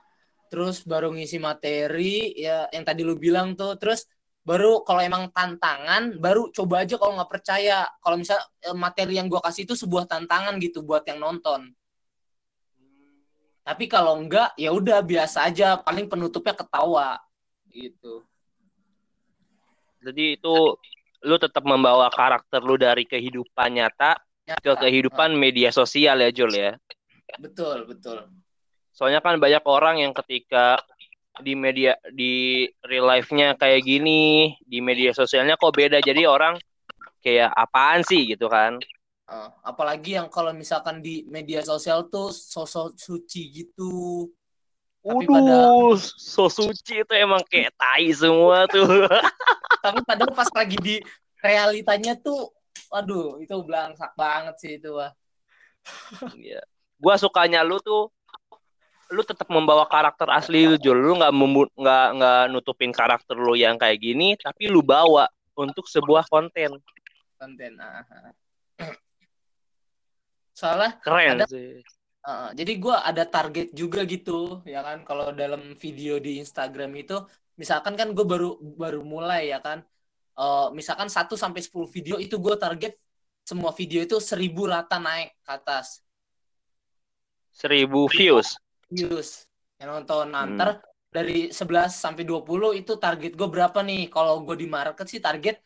terus 0.50 0.82
baru 0.82 1.14
ngisi 1.14 1.38
materi 1.38 2.34
ya 2.34 2.66
yang 2.74 2.82
tadi 2.82 3.06
lu 3.06 3.14
bilang 3.14 3.54
tuh. 3.54 3.78
Terus 3.78 4.04
baru 4.42 4.82
kalau 4.82 4.98
emang 4.98 5.30
tantangan 5.30 6.18
baru 6.18 6.50
coba 6.50 6.82
aja 6.82 6.98
kalau 6.98 7.14
nggak 7.16 7.30
percaya. 7.30 7.86
Kalau 8.02 8.16
misal 8.18 8.42
eh, 8.66 8.74
materi 8.74 9.16
yang 9.16 9.30
gue 9.30 9.38
kasih 9.38 9.64
itu 9.64 9.78
sebuah 9.78 10.10
tantangan 10.10 10.58
gitu 10.58 10.82
buat 10.82 11.06
yang 11.06 11.22
nonton. 11.22 11.70
Tapi 13.62 13.86
kalau 13.86 14.18
enggak 14.18 14.50
ya 14.58 14.74
udah 14.74 14.98
biasa 15.06 15.46
aja. 15.46 15.78
Paling 15.78 16.10
penutupnya 16.10 16.58
ketawa 16.58 17.22
gitu. 17.70 18.26
Jadi 20.02 20.34
itu 20.34 20.56
lu 21.20 21.36
tetap 21.38 21.62
membawa 21.62 22.10
karakter 22.10 22.58
lu 22.64 22.74
dari 22.80 23.04
kehidupan 23.06 23.78
nyata 23.78 24.18
ke 24.58 24.72
kehidupan 24.74 25.36
media 25.36 25.70
sosial 25.70 26.18
ya 26.18 26.30
Jul 26.34 26.50
ya. 26.50 26.74
betul 27.38 27.86
betul 27.86 28.39
Soalnya 29.00 29.24
kan 29.24 29.40
banyak 29.40 29.64
orang 29.64 30.04
yang 30.04 30.12
ketika 30.12 30.76
di 31.40 31.56
media 31.56 31.96
di 32.12 32.68
real 32.84 33.08
life-nya 33.08 33.56
kayak 33.56 33.80
gini, 33.80 34.52
di 34.60 34.84
media 34.84 35.16
sosialnya 35.16 35.56
kok 35.56 35.72
beda. 35.72 36.04
Jadi 36.04 36.28
orang 36.28 36.60
kayak 37.24 37.48
apaan 37.56 38.04
sih 38.04 38.28
gitu 38.28 38.52
kan. 38.52 38.76
Uh, 39.24 39.48
apalagi 39.64 40.20
yang 40.20 40.28
kalau 40.28 40.52
misalkan 40.52 41.00
di 41.00 41.24
media 41.32 41.64
sosial 41.64 42.12
tuh 42.12 42.28
sosok 42.28 42.92
suci 43.00 43.64
gitu. 43.64 44.28
Tapi 45.00 45.24
Waduh, 45.24 45.96
so 45.96 46.52
suci 46.52 47.00
itu 47.00 47.12
emang 47.16 47.40
kayak 47.48 47.72
tai 47.80 48.12
semua 48.12 48.68
tuh. 48.68 48.84
Tapi 49.84 50.04
padahal 50.04 50.36
pas 50.36 50.50
lagi 50.52 50.76
di 50.76 51.00
realitanya 51.40 52.12
tuh, 52.20 52.52
waduh, 52.92 53.40
itu 53.40 53.56
belangsak 53.64 54.12
banget 54.12 54.60
sih 54.60 54.76
itu, 54.76 54.92
wah. 54.92 55.08
Iya. 56.36 56.60
Gua 57.00 57.16
sukanya 57.16 57.64
lu 57.64 57.80
tuh 57.80 58.12
lu 59.10 59.26
tetap 59.26 59.50
membawa 59.50 59.84
karakter 59.90 60.30
asli 60.30 60.70
lu 60.70 60.78
Jul. 60.78 60.98
Lu 60.98 61.18
nggak 61.18 61.34
nggak 61.74 62.06
nggak 62.16 62.42
nutupin 62.54 62.94
karakter 62.94 63.34
lu 63.34 63.58
yang 63.58 63.74
kayak 63.74 63.98
gini, 63.98 64.38
tapi 64.38 64.70
lu 64.70 64.80
bawa 64.80 65.26
untuk 65.58 65.90
sebuah 65.90 66.30
konten. 66.30 66.78
Konten. 67.34 67.72
ah. 67.82 68.06
Soalnya, 70.58 71.00
Keren 71.02 71.42
Ada- 71.42 71.48
sih. 71.50 71.80
uh, 72.28 72.52
jadi 72.54 72.72
gua 72.78 73.00
ada 73.02 73.24
target 73.26 73.72
juga 73.74 74.04
gitu, 74.06 74.62
ya 74.68 74.84
kan? 74.84 75.02
Kalau 75.02 75.34
dalam 75.34 75.74
video 75.74 76.20
di 76.20 76.38
Instagram 76.38 76.94
itu, 77.00 77.16
misalkan 77.58 77.96
kan 77.98 78.12
gue 78.12 78.24
baru 78.24 78.56
baru 78.60 79.02
mulai 79.02 79.50
ya 79.50 79.58
kan. 79.60 79.82
Uh, 80.38 80.72
misalkan 80.72 81.10
1 81.12 81.36
sampai 81.36 81.60
10 81.60 81.90
video 81.92 82.16
itu 82.16 82.40
gue 82.40 82.56
target 82.56 82.96
semua 83.44 83.74
video 83.74 84.00
itu 84.00 84.16
1000 84.16 84.52
rata 84.64 84.96
naik 84.96 85.36
ke 85.42 85.50
atas. 85.50 86.00
Seribu 87.50 88.06
views. 88.08 88.56
Views 88.90 89.28
yang 89.80 89.88
nonton 89.94 90.24
Hmm. 90.30 90.56
nanti 90.58 90.64
dari 91.10 91.50
11 91.50 91.90
sampai 92.04 92.22
20 92.30 92.70
itu 92.80 92.92
target 93.04 93.32
gue 93.38 93.48
berapa 93.54 93.78
nih 93.88 94.00
kalau 94.14 94.34
gue 94.46 94.56
di 94.62 94.66
market 94.76 95.06
sih 95.10 95.20
target 95.26 95.56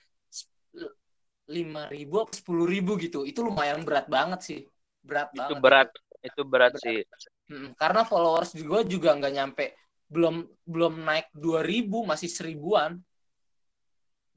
5.000 1.54 2.24
atau 2.24 2.32
10.000 2.40 2.96
gitu 3.04 3.18
itu 3.28 3.40
lumayan 3.44 3.84
berat 3.84 4.06
banget 4.08 4.40
sih 4.48 4.58
berat 5.04 5.28
Itu 5.36 5.52
banget 5.52 5.60
berat. 5.60 5.88
Itu 6.24 6.40
berat 6.48 6.72
Berat. 6.72 6.84
sih. 6.84 6.98
Mm, 7.52 7.68
karena 7.76 8.00
followers 8.08 8.50
gue 8.56 8.80
juga 8.88 9.08
nggak 9.18 9.32
nyampe 9.36 9.64
belum 10.08 10.34
belum 10.64 10.92
naik 11.04 11.26
2000 11.36 12.00
masih 12.08 12.28
seribuan 12.32 12.96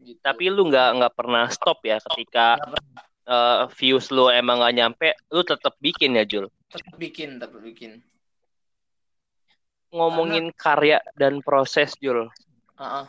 gitu. 0.03 0.19
Tapi 0.19 0.43
lu 0.51 0.67
nggak 0.67 0.89
nggak 0.99 1.13
pernah 1.15 1.43
stop 1.47 1.79
ya 1.87 1.97
ketika 2.11 2.59
eh, 3.27 3.63
views 3.79 4.05
lu 4.11 4.27
emang 4.31 4.59
nggak 4.59 4.75
nyampe, 4.75 5.07
lu 5.31 5.41
tetap 5.47 5.73
bikin 5.79 6.19
ya 6.19 6.23
Jul. 6.27 6.45
tetap 6.71 6.95
bikin 6.99 7.39
tetap 7.39 7.59
bikin 7.63 7.91
Ngomongin 9.91 10.51
karya 10.51 10.99
dan 11.15 11.39
proses 11.39 11.95
Jul. 11.99 12.27
Heeh. 12.75 13.05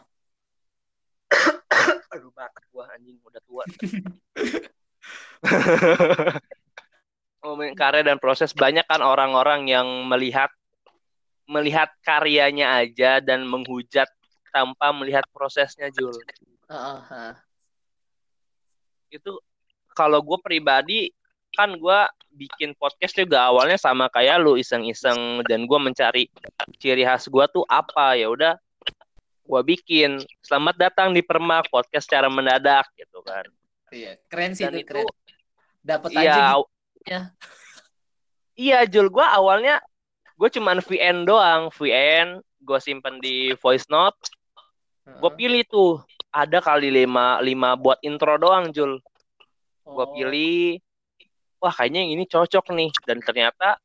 Aduh 2.14 2.30
bakat 2.32 2.64
gua 2.70 2.86
anjing 2.94 3.18
udah 3.20 3.42
tua. 3.42 3.64
Ngomongin 7.42 7.74
karya 7.74 8.02
dan 8.06 8.18
proses 8.22 8.54
banyak 8.54 8.86
kan 8.86 9.02
orang-orang 9.02 9.66
yang 9.66 9.86
melihat 10.06 10.50
melihat 11.48 11.88
karyanya 12.04 12.84
aja 12.84 13.24
dan 13.24 13.48
menghujat 13.48 14.06
tanpa 14.52 14.92
melihat 14.92 15.24
prosesnya 15.32 15.88
Jul. 15.90 16.12
Heeh, 16.68 16.98
heeh. 17.08 17.34
Itu 19.08 19.40
kalau 19.96 20.20
gue 20.20 20.36
pribadi 20.44 21.08
kan 21.54 21.74
gue 21.74 22.00
bikin 22.34 22.76
podcast 22.76 23.16
juga 23.16 23.48
awalnya 23.48 23.74
sama 23.74 24.06
kayak 24.12 24.38
lu 24.38 24.54
iseng-iseng 24.54 25.42
dan 25.48 25.64
gue 25.64 25.78
mencari 25.80 26.24
ciri 26.78 27.02
khas 27.02 27.26
gue 27.26 27.44
tuh 27.50 27.64
apa. 27.66 28.14
Ya 28.14 28.28
udah 28.28 28.54
gue 29.42 29.60
bikin. 29.64 30.20
Selamat 30.44 30.76
datang 30.76 31.10
di 31.10 31.24
Permak 31.24 31.72
podcast 31.72 32.06
secara 32.06 32.28
mendadak 32.28 32.86
gitu 32.94 33.24
kan. 33.24 33.44
Iya 33.88 34.20
keren 34.28 34.52
sih 34.52 34.68
dan 34.68 34.76
itu 34.76 34.86
keren. 34.86 35.06
Dapat 35.80 36.10
aja 36.12 36.20
iya 36.20 36.34
gitu. 36.36 36.52
Aw- 36.52 36.70
ya. 37.08 37.20
iya 38.54 38.78
Jul 38.84 39.08
gue 39.08 39.24
awalnya 39.24 39.80
gue 40.36 40.48
cuman 40.52 40.78
VN 40.84 41.24
doang. 41.24 41.72
VN 41.72 42.38
gue 42.60 42.78
simpen 42.78 43.18
di 43.18 43.56
voice 43.56 43.88
note. 43.88 44.18
Gue 45.08 45.30
pilih 45.34 45.64
tuh. 45.64 46.04
Ada 46.28 46.60
kali 46.60 46.92
lima 46.92 47.40
lima 47.40 47.72
buat 47.72 47.96
intro 48.04 48.36
doang 48.36 48.68
Jul. 48.70 49.00
Gue 49.82 50.04
Oh. 50.04 50.12
pilih 50.12 50.76
wah 51.58 51.74
kayaknya 51.74 52.06
yang 52.06 52.12
ini 52.18 52.24
cocok 52.24 52.72
nih. 52.74 52.90
Dan 53.04 53.18
ternyata 53.22 53.78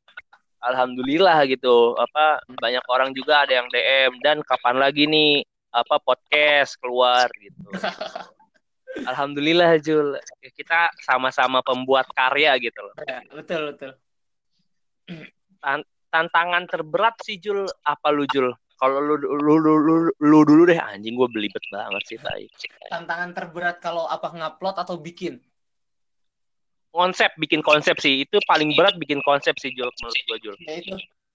alhamdulillah 0.64 1.44
gitu 1.50 1.92
apa 2.00 2.40
banyak 2.48 2.84
orang 2.88 3.12
juga 3.12 3.44
ada 3.44 3.60
yang 3.60 3.68
DM 3.68 4.12
dan 4.24 4.40
kapan 4.40 4.80
lagi 4.80 5.04
nih 5.04 5.44
apa 5.74 5.98
podcast 6.00 6.78
keluar? 6.78 7.26
gitu. 7.42 7.68
Alhamdulillah 9.02 9.74
Jul. 9.82 10.14
Kita 10.54 10.94
sama-sama 11.02 11.58
pembuat 11.66 12.06
karya 12.14 12.54
gitu 12.62 12.78
loh. 12.78 12.94
Ya, 13.02 13.26
betul 13.34 13.74
betul. 13.74 13.90
Tantangan 16.14 16.70
terberat 16.70 17.18
sih 17.26 17.42
Jul. 17.42 17.66
Apa 17.82 18.14
lu 18.14 18.22
Jul? 18.30 18.54
Kalau 18.78 19.02
lu, 19.02 19.18
lu, 19.18 19.54
lu, 19.58 19.74
lu, 19.82 19.94
lu 20.14 20.38
dulu 20.46 20.62
deh. 20.70 20.78
Anjing 20.78 21.18
gue 21.18 21.26
belibet 21.26 21.62
banget 21.74 22.02
sih 22.06 22.18
tai. 22.22 22.46
Tantangan 22.86 23.34
terberat 23.34 23.82
kalau 23.82 24.06
apa 24.06 24.30
ngupload 24.30 24.78
atau 24.78 24.94
bikin 25.02 25.42
konsep 26.94 27.34
bikin 27.42 27.60
konsep 27.66 27.98
sih. 27.98 28.22
Itu 28.22 28.38
paling 28.46 28.70
berat 28.78 28.94
bikin 28.94 29.18
konsep 29.26 29.58
sih 29.58 29.74
Jul 29.74 29.90
menurut 29.90 30.14
gue 30.30 30.38
Jul. 30.46 30.56
Ya 30.62 30.78
itu 30.78 30.94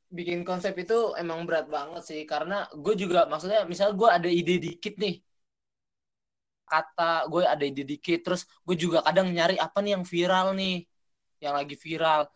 bikin 0.09 0.47
konsep 0.47 0.73
itu 0.79 1.13
emang 1.19 1.43
berat 1.43 1.67
banget 1.67 2.07
sih. 2.07 2.23
Karena 2.23 2.63
gue 2.71 2.95
juga 2.95 3.27
maksudnya 3.27 3.67
misal 3.67 3.91
gue 3.99 4.07
ada 4.07 4.31
ide 4.31 4.55
dikit 4.57 4.95
nih 4.95 5.19
kata 6.69 7.25
gue 7.33 7.41
ada 7.49 7.65
ide 7.65 7.81
dikit 7.81 8.21
terus 8.21 8.45
gue 8.61 8.77
juga 8.77 9.01
kadang 9.01 9.33
nyari 9.33 9.57
apa 9.57 9.81
nih 9.81 9.97
yang 9.97 10.05
viral 10.05 10.47
nih 10.55 10.87
yang 11.43 11.53
lagi 11.59 11.75
viral. 11.75 12.31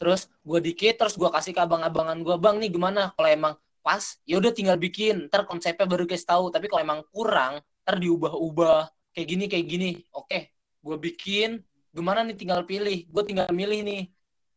Terus 0.00 0.26
gue 0.42 0.58
dikit 0.64 0.94
terus 0.96 1.14
gue 1.20 1.28
kasih 1.28 1.52
ke 1.52 1.60
abang-abangan 1.60 2.18
gue 2.24 2.36
bang 2.40 2.56
nih 2.62 2.70
gimana? 2.72 3.12
Kalau 3.12 3.28
emang 3.28 3.54
pas 3.84 4.16
ya 4.24 4.40
udah 4.40 4.52
tinggal 4.56 4.80
bikin. 4.80 5.28
Ntar 5.28 5.44
konsepnya 5.44 5.84
baru 5.84 6.08
guys 6.08 6.24
tahu. 6.24 6.48
Tapi 6.48 6.66
kalau 6.72 6.82
emang 6.82 7.00
kurang 7.12 7.60
ntar 7.84 8.00
diubah-ubah. 8.00 8.88
Kayak 9.14 9.26
gini 9.28 9.44
kayak 9.52 9.66
gini. 9.68 9.90
Oke 10.16 10.54
gue 10.84 10.96
bikin 11.00 11.64
gimana 11.94 12.26
nih 12.26 12.34
tinggal 12.34 12.66
pilih? 12.66 13.06
Gue 13.06 13.22
tinggal 13.22 13.48
milih 13.54 13.80
nih. 13.86 14.02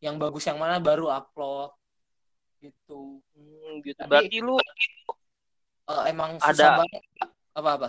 Yang 0.02 0.14
bagus 0.18 0.44
yang 0.44 0.58
mana 0.58 0.82
baru 0.82 1.06
upload. 1.08 1.70
Gitu. 2.58 3.22
Hmm, 3.38 3.78
gitu. 3.86 3.98
Tapi- 4.02 4.10
Berarti 4.10 4.38
lu 4.42 4.58
Eh, 5.88 6.04
emang 6.12 6.36
Ada- 6.36 6.52
susah 6.52 6.70
banget. 6.84 7.02
Apa 7.56 7.70
apa? 7.80 7.88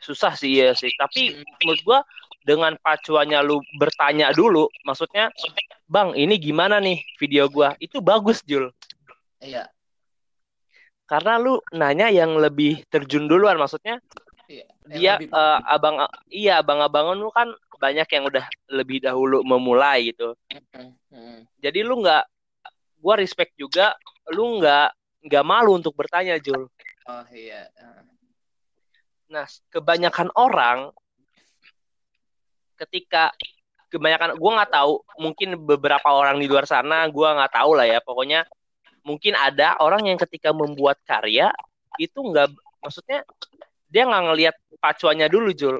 Susah 0.00 0.32
sih 0.32 0.64
ya 0.64 0.72
sih. 0.72 0.88
Tapi 0.96 1.36
menurut 1.60 1.80
gua 1.84 2.00
dengan 2.40 2.72
pacuannya 2.80 3.36
lu 3.44 3.60
bertanya 3.76 4.32
dulu, 4.32 4.64
maksudnya, 4.88 5.28
Bang, 5.84 6.16
ini 6.16 6.40
gimana 6.40 6.80
nih 6.80 7.04
video 7.20 7.52
gua? 7.52 7.76
Itu 7.76 8.00
bagus, 8.00 8.40
Jul. 8.48 8.72
iya. 9.44 9.68
Karena 11.04 11.36
lu 11.36 11.60
nanya 11.76 12.08
yang 12.08 12.32
lebih 12.40 12.80
terjun 12.88 13.28
duluan, 13.28 13.60
maksudnya 13.60 14.00
iya 14.48 14.64
dia 14.88 15.12
lebih- 15.20 15.36
eh, 15.36 15.58
abang 15.68 15.96
iya 16.32 16.64
abang-abangan 16.64 17.18
lu 17.20 17.28
kan 17.28 17.52
banyak 17.80 18.08
yang 18.12 18.24
udah 18.28 18.44
lebih 18.68 19.00
dahulu 19.00 19.40
memulai 19.40 20.12
gitu. 20.12 20.36
Jadi 21.56 21.80
lu 21.80 22.04
nggak, 22.04 22.24
gua 23.00 23.16
respect 23.16 23.56
juga, 23.56 23.96
lu 24.36 24.60
nggak 24.60 24.92
nggak 25.24 25.44
malu 25.44 25.80
untuk 25.80 25.96
bertanya, 25.96 26.36
Jul. 26.36 26.68
oh 27.08 27.24
iya 27.32 27.64
Nah, 29.30 29.46
kebanyakan 29.72 30.28
orang 30.36 30.92
ketika 32.76 33.32
kebanyakan 33.88 34.36
gua 34.36 34.60
nggak 34.60 34.72
tahu, 34.76 35.00
mungkin 35.16 35.48
beberapa 35.64 36.12
orang 36.12 36.36
di 36.36 36.44
luar 36.44 36.68
sana 36.68 37.08
gua 37.08 37.32
nggak 37.40 37.56
tahu 37.56 37.80
lah 37.80 37.88
ya. 37.88 38.04
Pokoknya 38.04 38.44
mungkin 39.00 39.32
ada 39.32 39.80
orang 39.80 40.04
yang 40.04 40.20
ketika 40.20 40.52
membuat 40.52 41.00
karya 41.08 41.48
itu 41.96 42.20
nggak, 42.20 42.52
maksudnya 42.84 43.24
dia 43.88 44.04
nggak 44.04 44.24
ngelihat 44.28 44.56
pacuannya 44.78 45.26
dulu, 45.32 45.50
Jul. 45.56 45.76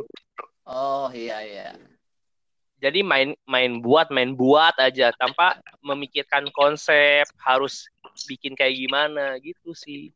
oh 0.70 1.10
iya 1.10 1.42
iya 1.42 1.89
Jadi 2.80 3.04
main 3.04 3.36
main 3.44 3.84
buat 3.84 4.08
main 4.08 4.32
buat 4.32 4.72
aja 4.80 5.12
tanpa 5.14 5.60
memikirkan 5.84 6.48
konsep 6.56 7.28
harus 7.44 7.86
bikin 8.26 8.56
kayak 8.56 8.76
gimana 8.76 9.36
gitu 9.44 9.76
sih. 9.76 10.10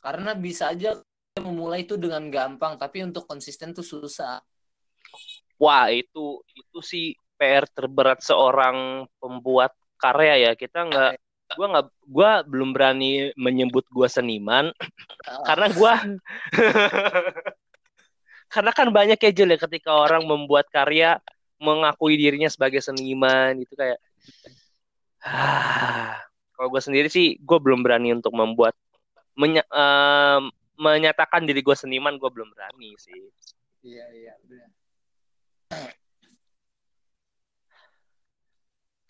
karena 0.00 0.32
bisa 0.32 0.72
aja 0.72 0.96
memulai 1.36 1.84
itu 1.84 2.00
dengan 2.00 2.24
gampang 2.32 2.80
tapi 2.80 3.04
untuk 3.04 3.28
konsisten 3.28 3.76
tuh 3.76 3.84
susah 3.84 4.40
Wah, 5.60 5.92
itu 5.92 6.40
itu 6.56 6.78
sih 6.80 7.06
PR 7.36 7.68
terberat 7.68 8.24
seorang 8.24 9.04
pembuat 9.20 9.76
karya 10.00 10.48
ya. 10.48 10.52
Kita 10.56 10.88
nggak 10.88 11.12
gua 11.52 11.66
nggak 11.68 11.86
gua 12.08 12.30
belum 12.48 12.72
berani 12.72 13.28
menyebut 13.36 13.84
gua 13.92 14.08
seniman 14.08 14.72
Ah, 15.28 15.44
karena 15.44 15.68
gua 15.76 15.92
karena 18.54 18.72
kan 18.72 18.88
banyak 18.88 19.20
ya 19.20 19.30
Jul 19.36 19.52
ya 19.52 19.58
ketika 19.60 19.92
orang 19.94 20.24
membuat 20.24 20.72
karya 20.72 21.20
mengakui 21.60 22.16
dirinya 22.16 22.48
sebagai 22.48 22.80
seniman 22.80 23.54
itu 23.60 23.76
kayak 23.76 24.00
ah, 25.22 26.16
kalau 26.56 26.68
gue 26.72 26.82
sendiri 26.82 27.08
sih 27.12 27.36
gue 27.36 27.58
belum 27.60 27.84
berani 27.84 28.16
untuk 28.16 28.32
membuat 28.32 28.72
menya- 29.36 29.68
em, 29.68 30.48
menyatakan 30.80 31.44
diri 31.44 31.60
gue 31.60 31.76
seniman 31.76 32.16
gue 32.16 32.30
belum 32.32 32.48
berani 32.56 32.96
sih. 32.96 33.20
Iya 33.84 34.04
iya 34.12 34.32
benar. 34.44 34.68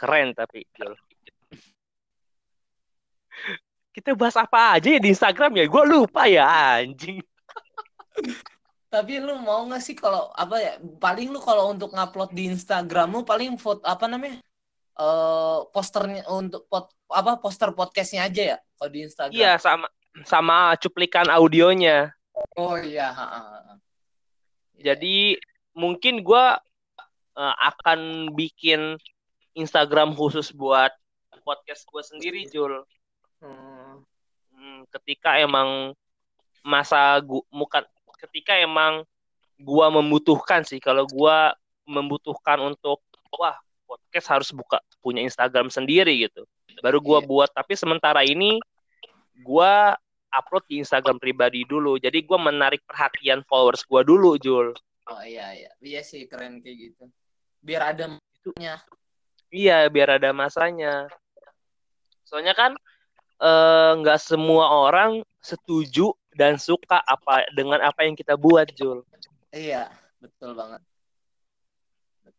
keren 0.01 0.33
tapi 0.33 0.65
kita 3.93 4.17
bahas 4.17 4.33
apa 4.41 4.81
aja 4.81 4.97
ya 4.97 5.01
di 5.03 5.13
Instagram 5.13 5.61
ya? 5.61 5.65
Gue 5.69 5.85
lupa 5.85 6.25
ya 6.25 6.47
anjing 6.81 7.21
Tapi 8.91 9.23
lu 9.23 9.39
mau 9.39 9.63
nggak 9.71 9.83
sih 9.83 9.95
kalau 9.95 10.35
apa 10.35 10.57
ya? 10.59 10.73
Paling 10.99 11.31
lu 11.31 11.39
kalau 11.39 11.71
untuk 11.71 11.95
ngupload 11.95 12.35
di 12.35 12.51
Instagram 12.51 13.15
lu 13.15 13.23
paling 13.23 13.55
foto 13.55 13.87
apa 13.87 14.11
namanya? 14.11 14.43
Eh 14.99 15.59
posternya 15.71 16.27
untuk 16.27 16.67
pot 16.67 16.91
apa 17.07 17.39
poster 17.39 17.71
podcastnya 17.71 18.27
aja 18.27 18.43
ya 18.55 18.59
kalau 18.79 18.91
di 18.91 19.01
Instagram. 19.07 19.35
iya 19.35 19.59
sama 19.59 19.91
sama 20.23 20.79
cuplikan 20.79 21.27
audionya 21.27 22.15
Oh 22.57 22.77
iya. 22.79 23.13
ha. 23.13 23.27
Jadi 24.81 25.37
mungkin 25.77 26.25
gue 26.25 26.45
akan 27.41 28.33
bikin 28.37 28.97
Instagram 29.57 30.17
khusus 30.17 30.53
buat 30.53 30.93
podcast 31.45 31.85
gue 31.89 32.03
sendiri, 32.05 32.41
Jul. 32.49 32.85
Hmm. 33.41 34.05
Hmm, 34.53 34.85
ketika 34.93 35.41
emang 35.41 35.97
masa 36.61 37.17
gua 37.25 37.41
bukan 37.49 37.81
ketika 38.29 38.57
emang 38.61 39.05
gua 39.61 39.89
membutuhkan 39.93 40.65
sih 40.65 40.81
kalau 40.81 41.05
gua 41.09 41.53
membutuhkan 41.89 42.61
untuk 42.61 43.01
wah 43.35 43.57
podcast 43.85 44.27
harus 44.31 44.51
buka 44.55 44.79
punya 45.03 45.25
Instagram 45.25 45.69
sendiri 45.73 46.29
gitu. 46.29 46.45
Baru 46.81 47.03
gua 47.03 47.19
Iya. 47.21 47.29
buat 47.29 47.51
tapi 47.51 47.75
sementara 47.75 48.23
ini 48.23 48.61
gua 49.43 49.97
upload 50.31 50.65
di 50.71 50.79
Instagram 50.81 51.19
pribadi 51.19 51.67
dulu. 51.67 51.99
Jadi 51.99 52.23
gua 52.23 52.39
menarik 52.39 52.85
perhatian 52.87 53.43
followers 53.49 53.83
gua 53.89 54.07
dulu, 54.07 54.39
Jul. 54.39 54.73
Oh 55.11 55.23
iya 55.27 55.51
iya. 55.57 55.71
Iya 55.83 56.01
sih 56.07 56.31
keren 56.31 56.63
kayak 56.63 56.77
gitu. 56.79 57.05
Biar 57.61 57.93
ada 57.97 58.15
maknya. 58.15 58.79
Iya, 59.51 59.91
biar 59.91 60.23
ada 60.23 60.31
masanya. 60.31 61.11
Soalnya 62.23 62.55
kan 62.55 62.79
eh, 63.43 63.93
nggak 63.99 64.21
semua 64.23 64.71
orang 64.87 65.27
setuju 65.43 66.15
dan 66.35 66.57
suka 66.57 67.03
apa 67.03 67.47
dengan 67.55 67.83
apa 67.83 68.07
yang 68.07 68.15
kita 68.15 68.39
buat, 68.39 68.71
Jul. 68.75 69.03
Iya, 69.51 69.91
betul 70.23 70.55
banget. 70.55 70.83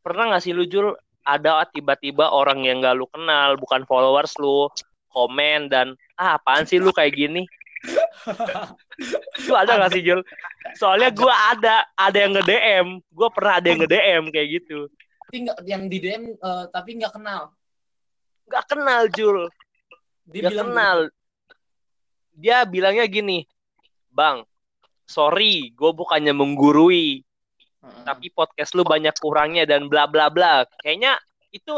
Pernah 0.01 0.33
nggak 0.33 0.43
sih 0.43 0.55
lu, 0.55 0.65
Jul, 0.65 0.95
ada 1.21 1.65
tiba-tiba 1.69 2.31
orang 2.31 2.65
yang 2.65 2.81
nggak 2.81 2.95
lu 2.97 3.05
kenal, 3.11 3.59
bukan 3.59 3.85
followers 3.85 4.33
lu, 4.41 4.71
komen 5.11 5.67
dan 5.67 5.93
ah 6.15 6.39
apaan 6.39 6.63
sih 6.63 6.79
lu 6.79 6.89
kayak 6.95 7.13
gini? 7.13 7.43
Lu 9.49 9.53
ada 9.57 9.77
nggak 9.77 9.91
sih, 9.93 10.03
Jul? 10.05 10.21
Soalnya 10.77 11.09
gua 11.11 11.33
ada, 11.53 11.85
ada 11.97 12.17
yang 12.17 12.33
nge-DM. 12.37 12.87
Gua 13.11 13.29
pernah 13.33 13.59
ada 13.59 13.67
yang 13.67 13.79
nge-DM 13.83 14.23
kayak 14.29 14.47
gitu. 14.61 14.87
Tapi 15.27 15.37
nggak 15.47 15.57
yang 15.65 15.83
di 15.87 15.97
DM 15.97 16.23
eh, 16.37 16.65
tapi 16.69 16.89
nggak 17.01 17.13
kenal. 17.15 17.55
Nggak 18.47 18.65
kenal, 18.69 19.01
Jul. 19.11 19.39
Dia 20.29 20.47
Dia 20.47 20.49
bilang 20.53 20.69
kenal. 20.71 20.97
Dia 22.31 22.57
bilangnya 22.65 23.05
gini, 23.05 23.43
Bang, 24.11 24.43
sorry, 25.07 25.71
gue 25.71 25.91
bukannya 25.95 26.35
menggurui, 26.35 27.23
tapi 28.05 28.29
podcast 28.29 28.75
lu 28.77 28.83
banyak 28.83 29.15
kurangnya 29.17 29.65
dan 29.65 29.87
bla 29.87 30.05
bla 30.05 30.27
bla. 30.27 30.67
Kayaknya 30.83 31.17
itu 31.49 31.73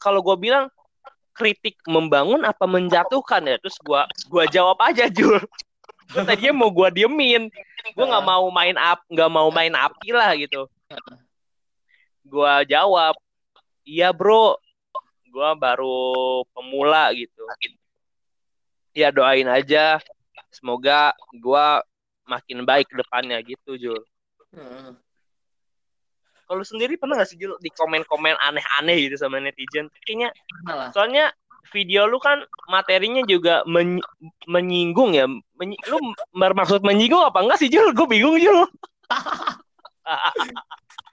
kalau 0.00 0.24
gue 0.24 0.36
bilang 0.40 0.72
kritik 1.40 1.80
membangun 1.88 2.44
apa 2.44 2.68
menjatuhkan 2.68 3.40
ya. 3.48 3.56
Terus 3.56 3.80
gua 3.80 4.04
gua 4.28 4.44
jawab 4.44 4.76
aja 4.84 5.08
Jul. 5.08 5.40
Gua 6.12 6.22
tadinya 6.26 6.66
mau 6.66 6.68
gua 6.68 6.92
diemin, 6.92 7.48
gue 7.94 8.04
nggak 8.04 8.26
mau 8.26 8.50
main 8.52 8.76
up, 8.76 9.00
nggak 9.08 9.30
mau 9.30 9.48
main 9.48 9.72
api 9.72 10.10
lah 10.12 10.36
gitu. 10.36 10.68
Gua 12.26 12.66
jawab, 12.66 13.14
iya 13.86 14.12
bro, 14.12 14.58
gua 15.30 15.56
baru 15.56 16.42
pemula 16.52 17.14
gitu. 17.14 17.46
Ya 18.90 19.14
doain 19.14 19.46
aja, 19.46 20.02
semoga 20.50 21.14
gua 21.38 21.80
makin 22.26 22.62
baik 22.62 22.86
ke 22.90 22.94
depannya 22.98 23.38
gitu 23.42 23.74
Jul. 23.74 24.00
Heeh. 24.54 24.94
Kalau 26.46 26.66
sendiri 26.66 26.98
pernah 26.98 27.18
gak 27.22 27.30
sih 27.30 27.38
Jul 27.38 27.54
di 27.62 27.70
komen-komen 27.70 28.34
aneh-aneh 28.38 29.06
gitu 29.06 29.16
sama 29.22 29.38
netizen? 29.38 29.86
Kayaknya 30.02 30.34
Kenal 30.34 30.76
lah. 30.76 30.90
soalnya 30.90 31.24
video 31.70 32.10
lu 32.10 32.18
kan 32.18 32.42
materinya 32.66 33.22
juga 33.22 33.62
men- 33.70 34.02
menyinggung 34.50 35.14
ya. 35.14 35.30
Menyi- 35.54 35.78
lu 35.86 35.98
bermaksud 36.34 36.82
menyinggung 36.82 37.22
apa 37.22 37.46
enggak 37.46 37.62
sih 37.62 37.70
Jul? 37.70 37.94
Gue 37.94 38.10
bingung 38.10 38.34
Jul. 38.38 38.66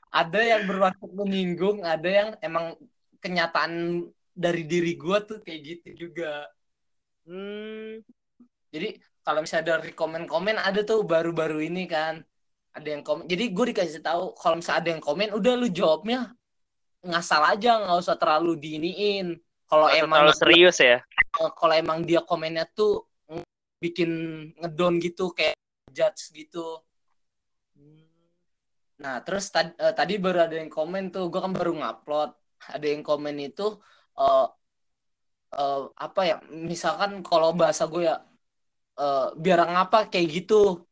Ada 0.09 0.41
yang 0.41 0.65
bermaksud 0.65 1.13
menyinggung, 1.13 1.85
ada 1.85 2.09
yang 2.09 2.29
emang 2.41 2.73
kenyataan 3.21 4.01
dari 4.33 4.65
diri 4.65 4.97
gua 4.97 5.21
tuh 5.21 5.37
kayak 5.45 5.61
gitu 5.61 6.09
juga. 6.09 6.49
Hmm, 7.27 8.01
Jadi 8.73 8.97
kalau 9.27 9.43
misalnya 9.43 9.75
dari 9.75 9.91
komen-komen 9.91 10.55
ada 10.55 10.87
tuh 10.87 11.03
baru-baru 11.03 11.67
ini 11.67 11.83
kan 11.83 12.23
ada 12.71 12.87
yang 12.87 13.03
komen. 13.03 13.27
Jadi 13.27 13.51
gue 13.51 13.65
dikasih 13.75 13.99
tahu 13.99 14.31
kalau 14.39 14.55
misalnya 14.63 14.79
ada 14.79 14.89
yang 14.95 15.03
komen, 15.03 15.35
udah 15.35 15.53
lu 15.59 15.67
jawabnya 15.67 16.31
ngasal 17.03 17.43
aja, 17.43 17.83
nggak 17.83 17.99
usah 18.07 18.15
terlalu 18.15 18.55
diiniin. 18.55 19.35
Kalau 19.67 19.91
emang 19.91 20.31
terlalu 20.31 20.31
serius 20.31 20.79
ya. 20.79 21.03
eh, 21.43 21.51
kalau 21.59 21.75
emang 21.75 22.07
dia 22.07 22.23
komennya 22.23 22.63
tuh 22.71 23.03
bikin 23.83 24.09
ngedon 24.63 25.03
gitu 25.03 25.35
kayak 25.35 25.59
judge 25.91 26.31
gitu. 26.31 26.79
Nah, 29.03 29.19
terus 29.27 29.51
tad- 29.51 29.75
eh, 29.75 29.91
tadi 29.91 30.15
baru 30.23 30.47
ada 30.47 30.55
yang 30.55 30.71
komen 30.71 31.11
tuh, 31.11 31.27
gue 31.27 31.41
kan 31.43 31.51
baru 31.51 31.75
ngupload. 31.75 32.31
Ada 32.71 32.87
yang 32.95 33.03
komen 33.03 33.35
itu 33.43 33.75
eh 34.15 34.47
eh, 35.51 35.83
apa 35.99 36.21
ya? 36.23 36.39
Misalkan 36.47 37.19
kalau 37.27 37.51
bahasa 37.51 37.83
gue 37.91 38.07
ya 38.07 38.23
eh, 38.99 39.27
biar 39.37 39.59
ngapa? 39.73 40.11
kayak 40.11 40.27
gitu. 40.43 40.83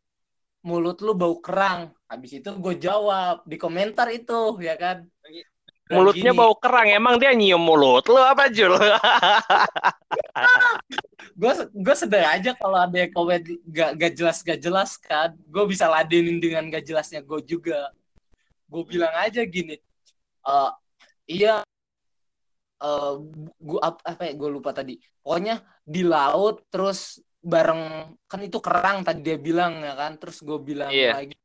mulut 0.65 0.97
lu 1.05 1.13
bau 1.13 1.37
kerang. 1.45 1.93
Habis 2.09 2.41
itu 2.41 2.49
gue 2.57 2.73
jawab 2.81 3.45
di 3.45 3.53
komentar 3.61 4.09
itu 4.09 4.57
ya 4.65 4.73
kan? 4.73 5.05
Mulutnya 5.93 6.33
Gini. 6.33 6.41
bau 6.41 6.57
kerang, 6.57 6.89
emang 6.89 7.21
dia 7.21 7.29
nyium 7.37 7.61
mulut 7.61 8.01
lu 8.09 8.17
apa 8.17 8.49
Jul? 8.49 8.73
gue 11.41 11.53
gue 11.69 11.95
sedang 11.95 12.25
aja 12.33 12.57
kalau 12.57 12.81
ada 12.81 12.97
yang 12.97 13.13
komen 13.13 13.45
gak, 13.69 13.91
gak 13.93 14.13
jelas 14.17 14.41
gak 14.41 14.57
jelas 14.57 14.97
kan. 14.97 15.37
Gue 15.45 15.69
bisa 15.69 15.85
ladenin 15.85 16.41
dengan 16.41 16.65
gak 16.73 16.81
jelasnya 16.81 17.21
gue 17.21 17.45
juga. 17.45 17.93
Gue 18.65 18.81
bilang 18.89 19.13
aja 19.21 19.45
gini 19.45 19.77
eh 20.45 20.71
iya 21.25 21.65
eh 22.85 23.13
gua 23.61 23.79
ap- 23.81 24.05
apa 24.05 24.21
ya 24.29 24.33
gue 24.37 24.49
lupa 24.49 24.71
tadi. 24.73 24.97
Pokoknya 25.21 25.61
di 25.85 26.01
laut 26.05 26.65
terus 26.69 27.21
bareng 27.45 28.09
kan 28.25 28.41
itu 28.41 28.57
kerang 28.57 29.05
tadi 29.05 29.21
dia 29.21 29.37
bilang 29.37 29.77
ya 29.85 29.93
kan 29.93 30.17
terus 30.17 30.41
gue 30.41 30.57
bilang 30.57 30.89
Iya. 30.89 31.13
lagi 31.21 31.37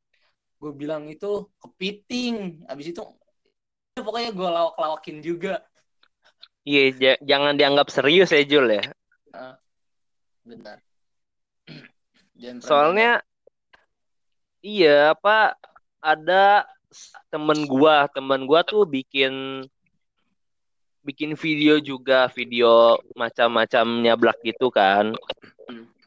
gue 0.61 0.73
bilang 0.73 1.05
itu 1.13 1.53
kepiting 1.61 2.65
habis 2.65 2.97
itu 2.97 3.05
pokoknya 4.01 4.33
gue 4.33 4.49
lawak-lawakin 4.49 5.21
juga 5.21 5.61
Iya, 6.65 6.93
ja- 6.97 7.23
jangan 7.25 7.57
dianggap 7.57 7.89
serius 7.89 8.33
ya 8.33 8.45
Jul 8.45 8.69
ya. 8.69 8.85
benar 10.45 10.81
Jangan 12.41 12.57
pernah 12.59 12.65
Soalnya 12.65 13.11
iya 14.65 15.13
apa 15.13 15.55
ada 16.01 16.65
temen 17.29 17.69
gua, 17.69 18.09
temen 18.09 18.49
gua 18.49 18.65
tuh 18.65 18.89
bikin 18.89 19.65
bikin 21.01 21.33
video 21.37 21.81
juga, 21.81 22.29
video 22.33 22.97
macam-macam 23.17 23.87
nyablak 24.05 24.37
gitu 24.45 24.69
kan. 24.73 25.13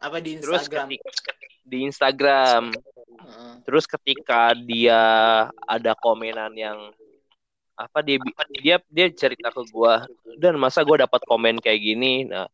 Apa 0.04 0.20
di 0.20 0.36
Terus 0.38 0.68
Instagram 0.68 0.88
ketik 0.92 1.54
di 1.64 1.78
Instagram. 1.88 2.64
Terus 3.64 3.88
ketika 3.88 4.52
dia 4.52 5.02
ada 5.64 5.96
komenan 5.96 6.52
yang 6.54 6.92
apa 7.74 8.06
dia 8.06 8.20
dia 8.54 8.78
dia 8.92 9.08
cerita 9.10 9.50
ke 9.50 9.64
gua 9.72 10.06
dan 10.38 10.60
masa 10.60 10.84
gua 10.84 11.08
dapat 11.08 11.24
komen 11.24 11.64
kayak 11.64 11.80
gini. 11.80 12.28
Nah, 12.28 12.46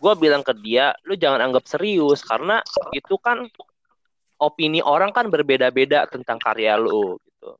gua 0.00 0.16
bilang 0.16 0.40
ke 0.40 0.56
dia, 0.64 0.96
lu 1.04 1.14
jangan 1.14 1.44
anggap 1.44 1.68
serius 1.68 2.24
karena 2.24 2.64
itu 2.96 3.20
kan 3.20 3.44
opini 4.40 4.80
orang 4.80 5.12
kan 5.12 5.28
berbeda-beda 5.28 6.08
tentang 6.08 6.40
karya 6.40 6.76
lu 6.80 7.16
gitu. 7.20 7.50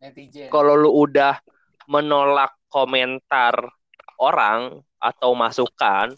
netizen 0.00 0.48
Kalau 0.52 0.76
lu 0.76 0.92
udah 1.08 1.36
menolak 1.88 2.56
komentar 2.72 3.56
orang 4.16 4.80
atau 5.00 5.36
masukan, 5.36 6.16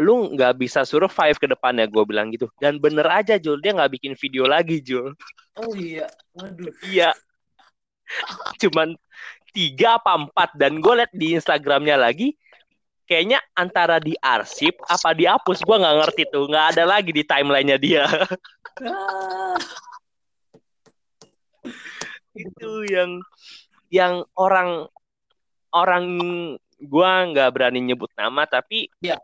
lu 0.00 0.32
nggak 0.32 0.56
bisa 0.56 0.88
survive 0.88 1.36
ke 1.36 1.44
depannya 1.44 1.84
gue 1.84 2.04
bilang 2.08 2.32
gitu. 2.32 2.48
Dan 2.56 2.80
bener 2.80 3.04
aja 3.08 3.36
Jul, 3.36 3.60
dia 3.60 3.76
nggak 3.76 3.92
bikin 4.00 4.16
video 4.16 4.48
lagi 4.48 4.80
Jul. 4.80 5.12
oh 5.60 5.74
iya. 5.76 6.08
Waduh. 6.32 6.72
Iya. 6.88 7.12
Cuman 8.62 8.96
tiga 9.52 10.00
apa 10.00 10.16
empat. 10.16 10.56
Dan 10.56 10.80
gue 10.80 10.94
liat 10.96 11.12
di 11.12 11.36
Instagramnya 11.36 12.00
lagi 12.00 12.32
kayaknya 13.04 13.44
antara 13.52 14.00
diarsip 14.00 14.80
apa 14.88 15.12
dihapus. 15.12 15.60
Gue 15.60 15.76
nggak 15.76 15.96
ngerti 16.00 16.22
tuh. 16.32 16.48
Nggak 16.48 16.66
ada 16.76 16.84
lagi 16.88 17.12
di 17.12 17.24
timelinenya 17.26 17.76
dia. 17.76 18.08
Itu 22.32 22.88
yang 22.88 23.20
yang 23.92 24.24
orang 24.40 24.88
orang 25.76 26.04
gue 26.82 27.10
nggak 27.30 27.50
berani 27.54 27.78
nyebut 27.78 28.10
nama 28.18 28.42
tapi 28.42 28.90
ya 28.98 29.14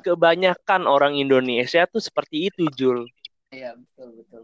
kebanyakan 0.00 0.88
orang 0.88 1.20
Indonesia 1.20 1.84
tuh 1.84 2.00
seperti 2.00 2.48
itu 2.48 2.64
Jul. 2.72 3.04
Iya 3.52 3.76
betul 3.76 4.24
betul. 4.24 4.42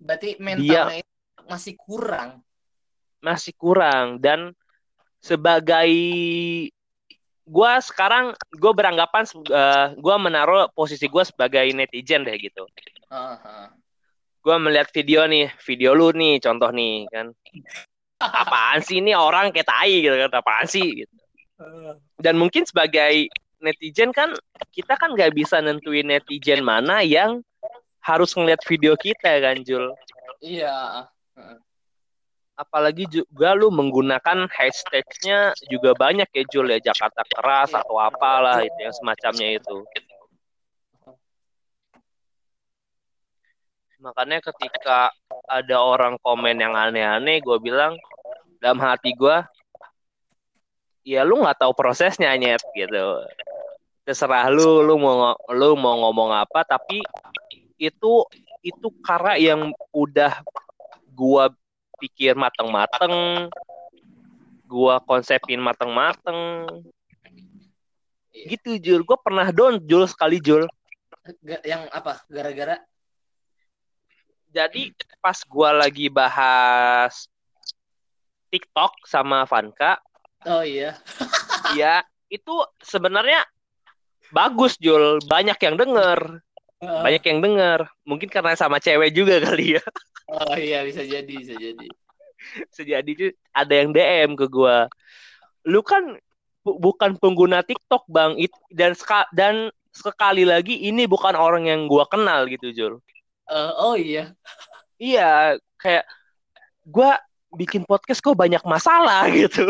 Berarti 0.00 0.30
mentalnya 0.40 1.04
itu 1.04 1.42
masih 1.44 1.74
kurang. 1.76 2.40
Masih 3.20 3.52
kurang 3.52 4.16
dan 4.24 4.56
sebagai 5.20 5.90
gua 7.46 7.78
sekarang 7.78 8.32
gue 8.56 8.72
beranggapan 8.74 9.24
uh, 9.52 9.94
gue 9.94 10.16
menaruh 10.18 10.66
posisi 10.74 11.06
gue 11.06 11.24
sebagai 11.28 11.66
netizen 11.76 12.24
deh 12.24 12.36
gitu. 12.40 12.64
Aha. 13.12 13.70
gue 14.46 14.56
melihat 14.62 14.86
video 14.94 15.26
nih 15.26 15.50
video 15.58 15.90
lu 15.90 16.14
nih 16.14 16.38
contoh 16.38 16.70
nih 16.70 17.06
kan. 17.10 17.34
Apaan 18.46 18.80
sih 18.80 19.02
ini 19.02 19.12
orang 19.12 19.50
kayak 19.50 19.68
tai 19.68 20.06
gitu 20.06 20.14
kan. 20.14 20.30
Apaan 20.38 20.66
sih 20.70 21.04
gitu. 21.04 21.25
Dan 22.20 22.36
mungkin 22.36 22.68
sebagai 22.68 23.32
netizen 23.60 24.12
kan 24.12 24.36
kita 24.72 24.94
kan 25.00 25.16
nggak 25.16 25.32
bisa 25.32 25.64
nentuin 25.64 26.04
netizen 26.04 26.60
mana 26.60 27.00
yang 27.00 27.40
harus 28.04 28.36
ngeliat 28.36 28.60
video 28.68 28.94
kita 28.94 29.40
kan 29.42 29.64
Jul? 29.64 29.90
Iya. 30.44 31.08
Apalagi 32.56 33.04
juga 33.08 33.52
lu 33.52 33.68
menggunakan 33.68 34.48
hashtagnya 34.48 35.52
juga 35.68 35.92
banyak 35.92 36.28
ya 36.30 36.44
Jul 36.48 36.72
ya. 36.72 36.78
Jakarta 36.80 37.24
keras 37.26 37.72
Iya. 37.72 37.82
atau 37.84 37.96
apalah 38.00 38.62
itu 38.64 38.78
yang 38.78 38.94
semacamnya 38.94 39.60
itu. 39.60 39.76
Makanya 43.96 44.38
ketika 44.44 45.10
ada 45.48 45.76
orang 45.80 46.20
komen 46.20 46.60
yang 46.60 46.76
aneh-aneh 46.76 47.40
gue 47.42 47.58
bilang 47.58 47.96
dalam 48.60 48.78
hati 48.78 49.16
gue 49.16 49.36
ya 51.06 51.22
lu 51.22 51.38
nggak 51.38 51.62
tahu 51.62 51.70
prosesnya 51.70 52.34
nyet 52.34 52.58
gitu 52.74 53.22
terserah 54.02 54.50
lu 54.50 54.82
lu 54.82 54.98
mau 54.98 55.38
lu 55.54 55.78
mau 55.78 55.94
ngomong 56.02 56.34
apa 56.34 56.66
tapi 56.66 56.98
itu 57.78 58.26
itu 58.66 58.88
karena 59.04 59.38
yang 59.38 59.70
udah 59.94 60.42
gua 61.14 61.54
pikir 62.02 62.34
mateng-mateng, 62.34 63.46
gua 64.66 64.98
konsepin 65.00 65.62
mateng-mateng. 65.62 66.66
Gitu 68.34 68.76
Jul, 68.82 69.00
gua 69.06 69.16
pernah 69.16 69.48
down 69.54 69.80
Jul 69.86 70.04
sekali 70.10 70.42
Jul. 70.42 70.68
Yang 71.42 71.90
apa 71.90 72.22
gara-gara 72.30 72.78
Jadi 74.50 74.94
pas 75.20 75.36
gua 75.44 75.74
lagi 75.74 76.08
bahas 76.08 77.28
TikTok 78.48 79.04
sama 79.04 79.44
Vanka, 79.44 80.00
oh 80.46 80.62
iya 80.62 80.94
ya 81.74 82.02
itu 82.26 82.54
sebenarnya 82.82 83.42
bagus 84.34 84.74
Jul, 84.82 85.22
banyak 85.22 85.54
yang 85.62 85.78
denger, 85.78 86.42
banyak 86.82 87.22
yang 87.22 87.38
denger. 87.38 87.80
Mungkin 88.02 88.26
karena 88.26 88.58
sama 88.58 88.82
cewek 88.82 89.14
juga 89.14 89.38
kali 89.38 89.78
ya. 89.78 89.84
oh 90.26 90.58
iya 90.58 90.82
bisa 90.82 91.06
jadi 91.06 91.30
bisa 91.30 91.54
jadi 91.54 91.86
Sejadi 92.70 93.10
tuh 93.14 93.30
ada 93.50 93.74
yang 93.74 93.90
DM 93.90 94.34
ke 94.38 94.46
gua. 94.46 94.86
Lu 95.66 95.82
kan 95.82 96.18
bu- 96.62 96.78
bukan 96.78 97.18
pengguna 97.18 97.62
TikTok, 97.62 98.06
Bang. 98.06 98.38
It, 98.38 98.52
dan 98.70 98.94
seka- 98.94 99.30
dan 99.34 99.70
sekali 99.90 100.46
lagi 100.46 100.76
ini 100.78 101.08
bukan 101.08 101.34
orang 101.34 101.66
yang 101.66 101.86
gua 101.90 102.06
kenal 102.06 102.46
gitu, 102.46 102.70
Jul. 102.70 102.94
Eh, 103.46 103.72
oh 103.78 103.94
iya 103.94 104.34
Iya, 104.98 105.58
kayak 105.78 106.04
gua 106.86 107.18
bikin 107.54 107.86
podcast 107.86 108.20
kok 108.20 108.36
banyak 108.36 108.62
masalah 108.66 109.26
gitu. 109.38 109.66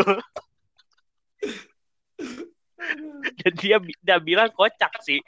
Dan 3.41 3.53
dia, 3.57 3.77
dia 3.81 4.17
bilang 4.21 4.49
kocak 4.53 5.01
sih. 5.01 5.21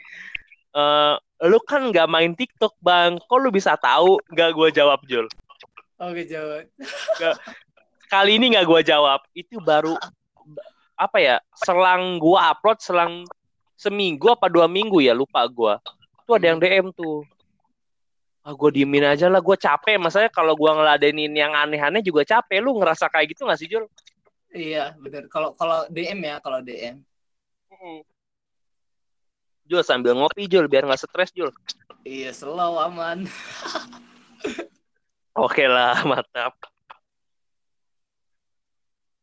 Eh, 0.75 1.15
lu 1.49 1.59
kan 1.65 1.89
nggak 1.89 2.09
main 2.09 2.33
TikTok, 2.37 2.77
Bang. 2.81 3.17
Kok 3.17 3.39
lu 3.41 3.49
bisa 3.49 3.73
tahu? 3.79 4.21
Nggak 4.29 4.49
gua 4.53 4.69
jawab, 4.69 4.99
Jul. 5.09 5.25
oke 5.99 6.23
jawab 6.25 6.63
kali 8.09 8.39
ini 8.41 8.55
nggak 8.55 8.65
gua 8.65 8.81
jawab 8.81 9.19
itu 9.35 9.59
baru 9.59 9.93
apa 10.95 11.17
ya 11.19 11.35
selang 11.53 12.17
gua 12.17 12.55
upload 12.55 12.79
selang 12.79 13.27
seminggu 13.75 14.31
apa 14.31 14.47
dua 14.47 14.65
minggu 14.65 15.03
ya 15.03 15.11
lupa 15.11 15.43
gua 15.45 15.77
tuh 16.23 16.39
ada 16.39 16.49
yang 16.49 16.59
DM 16.59 16.89
tuh 16.95 17.27
ah 18.47 18.55
gua 18.55 18.71
diemin 18.71 19.05
aja 19.05 19.27
lah 19.27 19.43
gua 19.43 19.59
capek 19.59 19.99
masanya 19.99 20.31
kalau 20.31 20.55
gua 20.57 20.73
ngeladenin 20.73 21.35
yang 21.35 21.51
aneh-aneh 21.51 22.01
juga 22.01 22.25
capek 22.25 22.63
lu 22.63 22.79
ngerasa 22.79 23.11
kayak 23.11 23.35
gitu 23.35 23.45
nggak 23.45 23.59
sih 23.59 23.69
Jul 23.69 23.85
iya 24.53 24.93
benar 24.97 25.29
kalau 25.29 25.53
kalau 25.53 25.85
DM 25.93 26.19
ya 26.25 26.41
kalau 26.41 26.59
DM 26.61 27.01
Jul 29.69 29.85
sambil 29.85 30.17
ngopi 30.17 30.49
Jul 30.49 30.65
biar 30.65 30.81
nggak 30.89 31.05
stres 31.05 31.29
Jul. 31.29 31.53
Iya 32.01 32.33
slow 32.33 32.81
aman. 32.81 33.29
Oke 35.45 35.69
lah 35.69 36.01
mantap. 36.09 36.57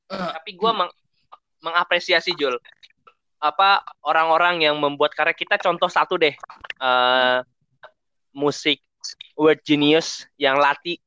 Tapi 0.06 0.54
gua 0.54 0.70
meng 0.70 0.90
mengapresiasi 1.66 2.30
Jul. 2.38 2.54
Apa 3.42 3.82
orang-orang 4.06 4.62
yang 4.62 4.78
membuat 4.78 5.18
karya. 5.18 5.34
Kita 5.34 5.58
contoh 5.58 5.90
satu 5.90 6.14
deh. 6.14 6.38
Eh 6.78 7.38
musik 8.30 8.78
Word 9.34 9.66
Genius 9.66 10.30
yang 10.38 10.62
Lati. 10.62 11.02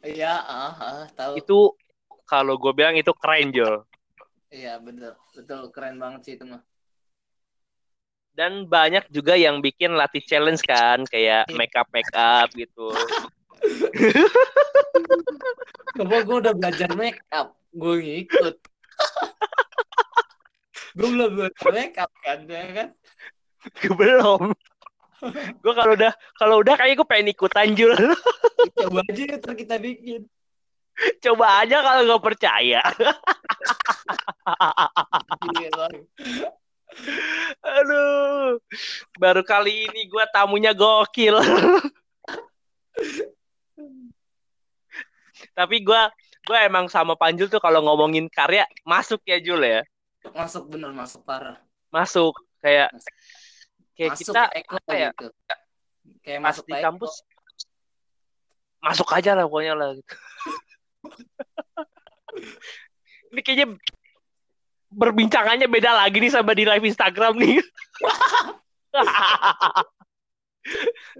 Iya 0.00 0.32
ah, 0.32 0.72
ah, 0.80 1.04
tahu. 1.12 1.32
Itu 1.36 1.76
kalau 2.28 2.60
gue 2.60 2.70
bilang 2.70 2.94
itu 2.94 3.10
keren 3.16 3.48
Jul 3.50 3.82
iya 4.52 4.76
betul 4.76 5.16
betul 5.32 5.60
keren 5.72 5.96
banget 5.96 6.20
sih 6.22 6.34
itu 6.36 6.44
mah 6.44 6.60
dan 8.32 8.70
banyak 8.70 9.02
juga 9.10 9.34
yang 9.34 9.58
bikin 9.58 9.98
Lati 9.98 10.22
challenge 10.22 10.62
kan 10.62 11.02
kayak 11.08 11.48
Iya. 11.50 11.56
make 11.58 11.74
up 11.74 11.88
make 11.90 12.12
up 12.14 12.46
gitu 12.54 12.92
Coba 15.98 16.22
gue 16.22 16.36
udah 16.38 16.54
belajar 16.54 16.94
make 16.94 17.18
up, 17.34 17.58
gue 17.74 17.94
ngikut. 17.98 18.54
gue 20.94 21.08
belum 21.10 21.30
belajar 21.34 21.70
make 21.74 21.98
up 21.98 22.10
kan, 22.22 22.46
ya 22.46 22.62
kan? 22.70 22.88
belum 23.98 24.54
gue 25.58 25.72
kalau 25.74 25.92
udah 25.98 26.12
kalau 26.38 26.56
udah 26.62 26.74
kayak 26.78 26.94
gue 27.02 27.08
pengen 27.10 27.34
ikutan 27.34 27.74
Jul 27.74 27.90
Coba 28.78 29.02
aja 29.10 29.22
ntar 29.34 29.58
kita 29.58 29.74
bikin. 29.82 30.22
Coba 31.24 31.62
aja 31.62 31.82
kalau 31.82 32.02
nggak 32.06 32.24
percaya. 32.24 32.82
Aduh. 37.62 38.58
Baru 39.18 39.42
kali 39.46 39.86
ini 39.86 40.08
gue 40.10 40.24
tamunya 40.34 40.72
gokil. 40.74 41.38
Tapi 45.54 45.76
gue 45.82 46.02
gue 46.48 46.58
emang 46.64 46.88
sama 46.88 47.14
Panjul 47.14 47.46
tuh 47.50 47.60
kalau 47.60 47.84
ngomongin 47.84 48.26
karya 48.32 48.64
masuk 48.82 49.22
ya 49.28 49.38
Jul 49.38 49.62
ya? 49.62 49.82
Masuk 50.34 50.66
bener, 50.70 50.90
masuk 50.90 51.22
parah. 51.22 51.60
masuk. 51.88 52.34
Kayak 52.58 52.90
kayak 53.94 54.12
masuk 54.18 54.34
kita 54.34 54.42
apa 54.50 54.92
ya? 54.94 55.10
gitu. 55.14 55.28
Kayak 56.24 56.40
masuk 56.42 56.64
di 56.66 56.74
kampus 56.78 57.22
masuk 58.78 59.10
aja 59.10 59.34
lah 59.34 59.46
pokoknya 59.46 59.74
lah 59.74 59.88
gitu. 59.98 60.14
Ini 63.32 63.40
kayaknya 63.44 63.68
berbincangannya 64.88 65.68
beda 65.68 65.92
lagi 65.92 66.18
nih 66.20 66.32
sama 66.32 66.56
di 66.56 66.64
live 66.64 66.84
Instagram 66.88 67.36
nih. 67.36 67.60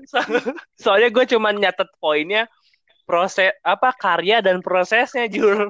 So- 0.09 0.25
soalnya 0.83 1.09
gue 1.13 1.25
cuman 1.37 1.57
nyatet 1.57 1.89
poinnya 2.01 2.49
proses 3.09 3.53
apa 3.65 3.93
karya 3.97 4.45
dan 4.45 4.61
prosesnya 4.61 5.29
Jul. 5.29 5.69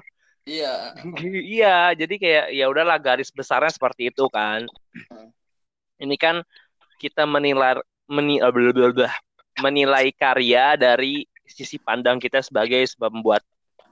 Iya. 0.48 0.94
iya 1.58 1.76
jadi 1.94 2.14
kayak 2.18 2.46
ya 2.54 2.64
udahlah 2.70 2.98
garis 2.98 3.30
besarnya 3.30 3.70
seperti 3.70 4.10
itu 4.10 4.26
kan. 4.30 4.66
Ini 5.98 6.16
kan 6.18 6.42
kita 6.98 7.26
menilai 7.26 7.78
meni, 8.10 8.38
menilai 9.58 10.06
karya 10.14 10.78
dari 10.78 11.26
sisi 11.48 11.78
pandang 11.78 12.22
kita 12.22 12.42
sebagai 12.42 12.86
pembuat 12.98 13.42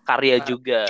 karya 0.07 0.39
Nah. 0.39 0.47
juga 0.47 0.83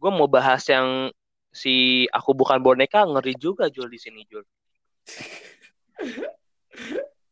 gue 0.00 0.10
mau 0.10 0.24
bahas 0.24 0.64
yang 0.64 1.12
si 1.52 2.06
aku 2.08 2.32
bukan 2.32 2.56
boneka 2.64 3.04
ngeri 3.04 3.36
juga 3.36 3.68
Jul 3.68 3.92
di 3.92 4.00
sini 4.00 4.24
Jul 4.24 4.40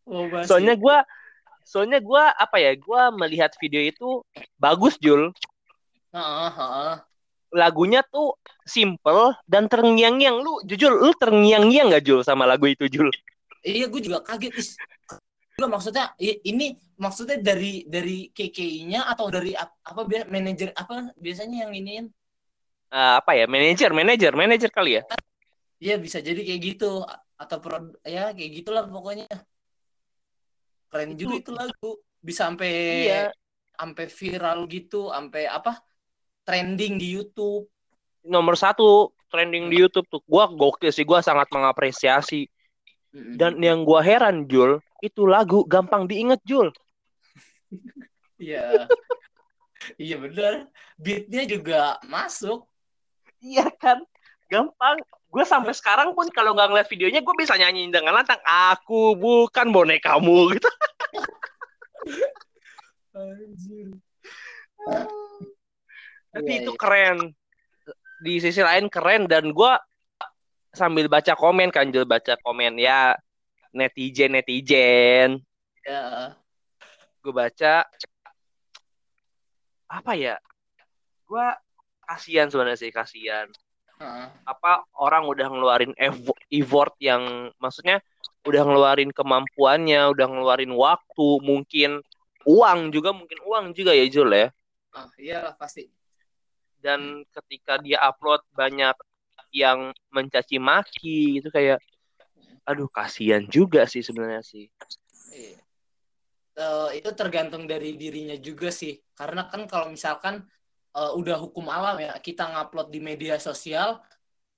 masih. 0.05 0.45
soalnya 0.45 0.77
gue 0.77 0.97
soalnya 1.65 1.99
gue 2.05 2.23
apa 2.37 2.57
ya 2.61 2.77
gue 2.77 3.03
melihat 3.17 3.57
video 3.57 3.81
itu 3.81 4.21
bagus 4.61 5.01
Jul 5.01 5.33
lagunya 7.49 8.05
tuh 8.05 8.37
simple 8.69 9.33
dan 9.49 9.73
terngiang-ngiang 9.73 10.37
lu 10.45 10.61
jujur 10.69 10.93
lu 10.93 11.17
terngiang-ngiang 11.17 11.89
gak 11.97 12.05
Jul 12.05 12.21
sama 12.21 12.45
lagu 12.45 12.69
itu 12.69 12.85
Jul 12.93 13.09
Iya, 13.67 13.91
gue 13.91 14.01
juga 14.01 14.23
kaget. 14.23 14.55
Is. 14.55 14.79
Juga 15.59 15.75
maksudnya 15.75 16.15
ini 16.23 16.71
maksudnya 16.95 17.43
dari 17.43 17.83
dari 17.83 18.31
KKI-nya 18.31 19.11
atau 19.11 19.27
dari 19.27 19.59
ap- 19.59 19.83
apa 19.83 20.07
biasa 20.07 20.31
manajer 20.31 20.71
apa 20.71 21.11
biasanya 21.19 21.67
yang 21.67 21.75
iniin? 21.75 22.07
Eh, 22.89 23.13
apa 23.19 23.35
ya 23.35 23.51
manajer 23.51 23.91
manajer 23.91 24.33
manajer 24.39 24.71
kali 24.71 25.03
ya 25.03 25.05
Iya, 25.83 25.99
bisa 25.99 26.23
jadi 26.23 26.39
kayak 26.47 26.61
gitu 26.63 27.03
atau 27.35 27.57
pro 27.59 27.91
ya 28.07 28.31
kayak 28.31 28.51
gitulah 28.55 28.87
pokoknya. 28.87 29.27
Keren 30.91 31.19
juga 31.19 31.35
Itu- 31.35 31.43
itu 31.43 31.51
lagu. 31.55 31.91
Bisa 32.19 32.47
sampai 32.51 32.71
iya 33.03 33.23
sampai 33.75 34.07
viral 34.07 34.59
gitu, 34.71 35.11
sampai 35.11 35.43
apa? 35.47 35.83
Trending 36.47 37.03
di 37.03 37.19
YouTube. 37.19 37.67
nomor 38.23 38.55
satu 38.55 39.11
trending 39.27 39.71
di 39.71 39.79
YouTube 39.83 40.05
tuh 40.07 40.23
gua 40.23 40.47
gokil 40.47 40.91
sih 40.91 41.03
gua 41.03 41.19
sangat 41.19 41.49
mengapresiasi 41.49 42.47
Mm-mm. 43.11 43.35
dan 43.41 43.57
yang 43.59 43.87
gua 43.87 44.03
heran 44.03 44.45
Jul 44.45 44.83
itu 45.01 45.23
lagu 45.25 45.63
gampang 45.65 46.07
diinget 46.07 46.41
Jul 46.45 46.71
Iya. 48.39 48.87
Iya 49.99 50.17
benar. 50.17 50.71
Beatnya 50.97 51.43
juga 51.45 51.81
masuk. 52.07 52.65
iya 53.39 53.67
kan 53.77 54.03
gampang 54.49 54.97
gue 55.29 55.45
sampai 55.45 55.77
sekarang 55.77 56.17
pun 56.17 56.27
kalau 56.33 56.57
nggak 56.57 56.73
ngeliat 56.73 56.89
videonya 56.89 57.21
gue 57.21 57.35
bisa 57.37 57.55
nyanyiin 57.55 57.93
dengan 57.93 58.17
lantang 58.17 58.41
aku 58.43 59.13
bukan 59.15 59.69
bonekamu 59.69 60.49
gitu 60.57 60.71
Anjir. 63.13 63.89
tapi 66.33 66.51
Iya, 66.57 66.61
itu 66.65 66.73
iya. 66.73 66.81
keren 66.81 67.19
di 68.25 68.35
sisi 68.43 68.63
lain 68.65 68.89
keren 68.91 69.29
dan 69.29 69.53
gue 69.53 69.73
sambil 70.75 71.07
baca 71.07 71.37
komen 71.37 71.69
kan 71.71 71.93
Jul 71.93 72.09
baca 72.09 72.35
komen 72.41 72.81
ya 72.81 73.15
netizen 73.79 74.35
netizen 74.35 75.31
Ya. 75.87 76.37
gue 77.23 77.33
baca 77.33 77.89
apa 79.89 80.13
ya 80.13 80.37
gue 81.25 81.47
kasihan 82.05 82.53
sebenarnya 82.53 82.77
sih 82.77 82.93
kasihan 82.93 83.49
apa 84.45 84.85
orang 84.95 85.27
udah 85.27 85.49
ngeluarin 85.49 85.93
effort 86.53 86.93
yang 87.01 87.51
maksudnya 87.57 87.99
udah 88.45 88.63
ngeluarin 88.63 89.11
kemampuannya 89.11 90.13
udah 90.13 90.27
ngeluarin 90.29 90.71
waktu 90.71 91.29
mungkin 91.43 92.05
uang 92.45 92.95
juga 92.95 93.11
mungkin 93.11 93.41
uang 93.43 93.73
juga 93.73 93.97
ya 93.97 94.05
Jul 94.07 94.31
ya 94.31 94.49
Ah, 94.89 95.09
iyalah 95.21 95.53
pasti. 95.57 95.89
dan 96.81 97.27
ketika 97.29 97.77
dia 97.77 97.99
upload 98.05 98.41
banyak 98.55 98.95
yang 99.53 99.91
mencaci 100.09 100.57
maki 100.57 101.41
itu 101.43 101.49
kayak 101.49 101.81
aduh 102.69 102.89
kasihan 102.93 103.41
juga 103.49 103.89
sih 103.89 104.05
sebenarnya 104.05 104.45
sih 104.45 104.69
Iya. 105.29 105.61
Eh, 106.59 106.89
itu 106.99 107.11
tergantung 107.15 107.71
dari 107.71 107.95
dirinya 107.95 108.35
juga 108.35 108.73
sih. 108.75 108.99
Karena 109.15 109.47
kan 109.47 109.69
kalau 109.71 109.93
misalkan 109.93 110.43
eh, 110.97 111.13
udah 111.15 111.37
hukum 111.39 111.71
alam 111.71 112.01
ya, 112.03 112.17
kita 112.19 112.49
ngupload 112.51 112.89
di 112.91 112.99
media 112.99 113.39
sosial, 113.39 114.03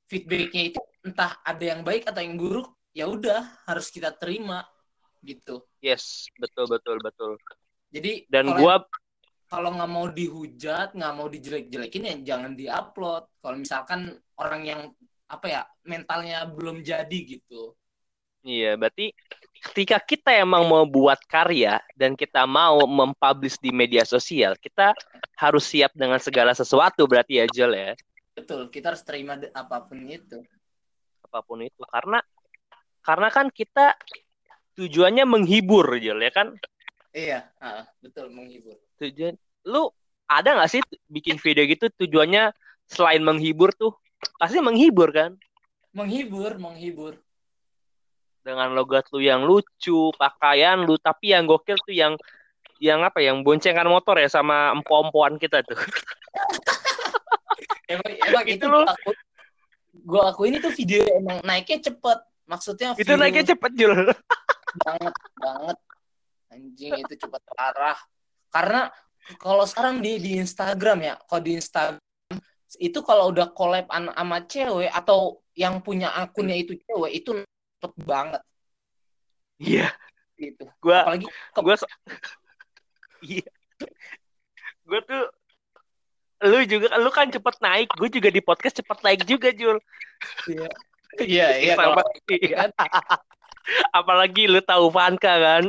feedbacknya 0.09 0.73
itu 0.73 0.81
entah 1.05 1.37
ada 1.45 1.61
yang 1.61 1.85
baik 1.85 2.09
atau 2.09 2.23
yang 2.25 2.41
buruk, 2.41 2.73
ya 2.97 3.05
udah 3.05 3.45
harus 3.69 3.93
kita 3.93 4.11
terima 4.17 4.65
gitu. 5.21 5.61
yes 5.85 6.33
betul 6.41 6.65
betul 6.65 6.97
betul 7.05 7.37
Jadi 7.93 8.25
dan 8.33 8.49
kalau 8.49 8.59
gua 8.61 8.77
kalau 9.51 9.71
nggak 9.75 9.91
mau 9.91 10.07
dihujat, 10.07 10.95
nggak 10.95 11.15
mau 11.19 11.27
dijelek-jelekin 11.27 12.07
ya 12.07 12.15
jangan 12.23 12.53
diupload. 12.55 13.27
Kalau 13.43 13.57
misalkan 13.59 14.15
orang 14.39 14.63
yang 14.63 14.81
apa 15.27 15.47
ya 15.51 15.63
mentalnya 15.83 16.47
belum 16.47 16.87
jadi 16.87 17.19
gitu. 17.27 17.75
Iya, 18.41 18.77
berarti 18.81 19.13
ketika 19.71 20.01
kita 20.01 20.31
emang 20.33 20.65
mau 20.65 20.89
buat 20.89 21.21
karya 21.29 21.77
dan 21.93 22.17
kita 22.17 22.49
mau 22.49 22.81
mempublish 22.89 23.61
di 23.61 23.69
media 23.69 24.09
sosial, 24.09 24.57
kita 24.57 24.97
harus 25.37 25.69
siap 25.69 25.93
dengan 25.93 26.17
segala 26.17 26.57
sesuatu 26.57 27.05
berarti 27.05 27.45
ya 27.45 27.47
Jol 27.53 27.73
ya, 27.77 27.93
Betul, 28.33 28.73
kita 28.73 28.97
harus 28.97 29.05
terima 29.05 29.37
apa 29.53 29.85
pun 29.85 30.01
itu. 30.09 30.41
apa 31.21 31.45
pun 31.45 31.61
itu. 31.63 31.83
Karena 31.87 32.19
karena 33.05 33.29
kan 33.29 33.47
kita 33.53 33.95
tujuannya 34.81 35.29
menghibur 35.29 35.85
Jol 36.01 36.25
ya 36.25 36.33
kan? 36.33 36.57
Iya, 37.13 37.51
ah, 37.61 37.85
betul 38.01 38.33
menghibur. 38.33 38.81
Tujuan 38.97 39.37
lu 39.69 39.93
ada 40.31 40.57
nggak 40.57 40.71
sih 40.71 40.83
bikin 41.11 41.37
video 41.37 41.67
gitu 41.69 41.91
tujuannya 41.91 42.55
selain 42.89 43.21
menghibur 43.21 43.75
tuh 43.77 43.93
pasti 44.41 44.63
menghibur 44.63 45.11
kan? 45.13 45.37
Menghibur, 45.93 46.57
menghibur. 46.57 47.19
Dengan 48.41 48.73
logat 48.73 49.05
lu 49.13 49.21
yang 49.21 49.45
lucu, 49.45 50.11
pakaian 50.17 50.81
lu, 50.83 50.97
tapi 50.97 51.37
yang 51.37 51.45
gokil 51.45 51.77
tuh 51.85 51.93
yang 51.93 52.17
yang 52.81 53.05
apa 53.05 53.21
yang 53.21 53.45
boncengan 53.45 53.85
motor 53.85 54.17
ya 54.17 54.33
sama 54.33 54.73
empo-empoan 54.73 55.37
kita 55.37 55.61
tuh. 55.65 55.77
Emang, 57.91 58.13
emang 58.23 58.45
Itu 58.47 58.55
itu, 58.55 58.67
lu- 58.71 58.87
gua 60.07 60.31
aku, 60.31 60.47
akuin 60.47 60.63
itu 60.63 60.71
video 60.79 61.03
emang 61.11 61.43
naiknya 61.43 61.91
cepet. 61.91 62.19
Maksudnya 62.47 62.95
Itu 62.95 63.19
naiknya 63.19 63.51
cepet 63.51 63.73
Jul. 63.75 64.15
banget 64.87 65.15
banget. 65.43 65.77
Anjing 66.55 66.93
itu 67.03 67.15
cepet 67.19 67.43
parah. 67.51 67.99
Karena 68.51 68.91
kalau 69.43 69.67
sekarang 69.67 69.99
di 69.99 70.23
di 70.23 70.39
Instagram 70.39 70.99
ya, 71.03 71.15
kalau 71.27 71.43
di 71.43 71.59
Instagram 71.59 71.99
itu 72.79 72.99
kalau 73.03 73.35
udah 73.35 73.51
collab 73.51 73.91
sama 73.91 74.39
cewek 74.47 74.91
atau 74.95 75.43
yang 75.59 75.83
punya 75.83 76.15
akunnya 76.15 76.55
itu 76.55 76.79
cewek 76.87 77.23
itu 77.23 77.43
cepet 77.81 77.93
banget 78.05 78.43
Iya, 79.61 79.93
gitu. 80.41 80.65
gua 80.81 81.05
Apalagi 81.05 81.27
gue 81.29 81.75
iya 83.41 83.49
gue 84.89 85.01
tuh 85.05 85.25
lu 86.41 86.65
juga 86.65 86.97
lu 86.97 87.13
kan 87.13 87.29
cepet 87.29 87.57
naik 87.61 87.89
gue 87.97 88.09
juga 88.09 88.29
di 88.33 88.41
podcast 88.41 88.81
cepet 88.81 88.99
naik 89.05 89.21
juga 89.29 89.53
Jul 89.53 89.77
iya 91.21 91.61
iya 91.61 91.77
kalau 91.77 92.01
Sama- 92.01 92.17
iya. 92.33 92.73
apalagi 94.01 94.49
lu 94.49 94.65
tahu 94.65 94.89
Vanka 94.89 95.37
kan 95.37 95.65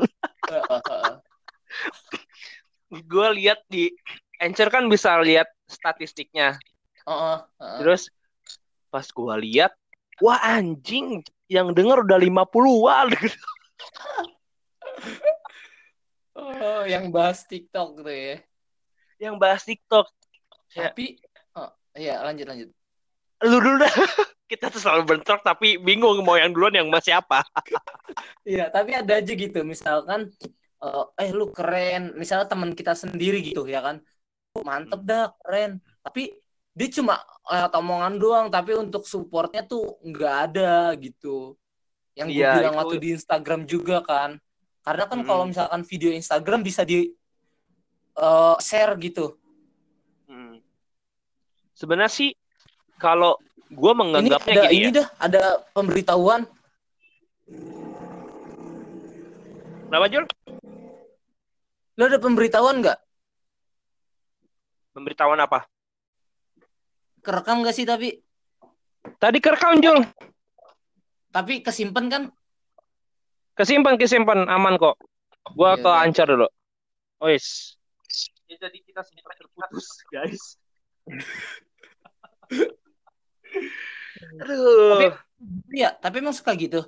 gue 2.92 3.28
lihat 3.40 3.60
di 3.68 3.92
Anchor 4.42 4.74
kan 4.74 4.90
bisa 4.90 5.22
lihat 5.22 5.46
statistiknya. 5.70 6.58
Heeh, 7.06 7.38
heeh. 7.62 7.78
Terus 7.80 8.10
pas 8.90 9.06
gue 9.06 9.36
lihat, 9.48 9.72
wah 10.22 10.40
anjing 10.46 11.26
yang 11.52 11.76
denger 11.76 12.08
udah 12.08 12.18
50-an. 12.22 13.08
Oh, 16.32 16.84
yang 16.88 17.12
bahas 17.12 17.44
TikTok 17.44 18.02
tuh 18.02 18.08
ya. 18.08 18.38
yang 19.22 19.36
bahas 19.38 19.62
TikTok. 19.62 20.08
Ya. 20.74 20.90
Tapi 20.90 21.20
oh, 21.54 21.70
iya 21.94 22.24
lanjut 22.24 22.48
lanjut. 22.48 22.70
Lu 23.46 23.58
dulu 23.60 23.84
dah. 23.84 23.92
Kita 24.52 24.68
tuh 24.68 24.84
selalu 24.84 25.04
bentrok 25.08 25.44
tapi 25.48 25.80
bingung 25.80 26.20
mau 26.28 26.36
yang 26.36 26.52
duluan 26.52 26.76
yang 26.76 26.88
masih 26.90 27.18
apa. 27.20 27.44
Iya, 28.44 28.68
tapi 28.68 28.92
ada 28.92 29.24
aja 29.24 29.32
gitu. 29.32 29.64
Misalkan 29.64 30.28
eh, 30.84 31.06
eh 31.24 31.32
lu 31.32 31.54
keren, 31.54 32.12
misalnya 32.20 32.50
teman 32.52 32.76
kita 32.76 32.92
sendiri 32.92 33.40
gitu 33.40 33.64
ya 33.70 33.80
kan. 33.80 34.04
"Oh, 34.58 34.66
Mantep 34.68 35.08
dah, 35.08 35.32
keren. 35.40 35.80
Tapi 36.04 36.41
dia 36.72 36.88
cuma 36.88 37.20
lewat 37.46 37.72
omongan 37.76 38.14
doang, 38.16 38.48
tapi 38.48 38.72
untuk 38.76 39.04
supportnya 39.04 39.62
tuh 39.62 40.00
nggak 40.02 40.36
ada 40.52 40.96
gitu. 40.96 41.60
Yang 42.16 42.28
gue 42.32 42.44
Iya, 42.44 42.52
bilang 42.60 42.74
itu- 42.76 42.80
waktu 42.84 42.96
di 43.00 43.10
Instagram 43.16 43.62
juga 43.66 43.98
kan. 44.04 44.40
Karena 44.82 45.04
kan 45.06 45.20
kalau 45.22 45.46
Mm-mm. 45.46 45.54
misalkan 45.54 45.82
video 45.86 46.10
Instagram 46.12 46.64
bisa 46.64 46.82
di 46.82 47.12
eh, 48.12 48.56
share 48.60 48.92
gitu. 49.00 49.40
Hmm. 50.28 50.60
Sebenarnya 51.72 52.12
sih 52.12 52.36
kalau 53.00 53.40
gue 53.72 53.92
Ini 53.92 54.00
menganggapnya 54.04 54.52
ada 54.52 54.68
gini 54.68 54.76
ini 54.76 54.90
ya. 54.92 54.96
dah, 55.00 55.08
ada 55.16 55.44
pemberitahuan. 55.72 56.42
Kenapa 59.88 60.06
Jul? 60.08 60.26
Lo 61.96 62.04
ada 62.04 62.20
pemberitahuan 62.20 62.84
nggak? 62.84 63.00
Pemberitahuan 64.92 65.40
apa? 65.40 65.64
Kerekam 67.22 67.62
nggak 67.62 67.76
sih 67.78 67.86
tapi? 67.86 68.18
Tadi 69.22 69.38
kerekam 69.38 69.78
Jul. 69.82 70.02
Tapi 71.32 71.62
kesimpan 71.62 72.06
kan? 72.10 72.24
Kesimpan 73.54 73.96
kesimpan 73.96 74.50
aman 74.50 74.78
kok. 74.82 74.98
Gua 75.54 75.78
Iya, 75.78 75.84
ke 75.84 75.90
iya. 75.90 76.02
Ancar 76.06 76.28
dulu. 76.30 76.48
Wis. 77.22 77.78
Ya, 78.50 78.68
jadi 78.68 78.78
kita 78.84 79.02
sempat 79.06 79.38
terputus, 79.40 79.88
guys. 80.12 80.44
Aduh. 84.44 85.14
Iya, 85.72 85.96
tapi 85.98 86.20
emang 86.20 86.36
suka 86.36 86.54
gitu. 86.58 86.84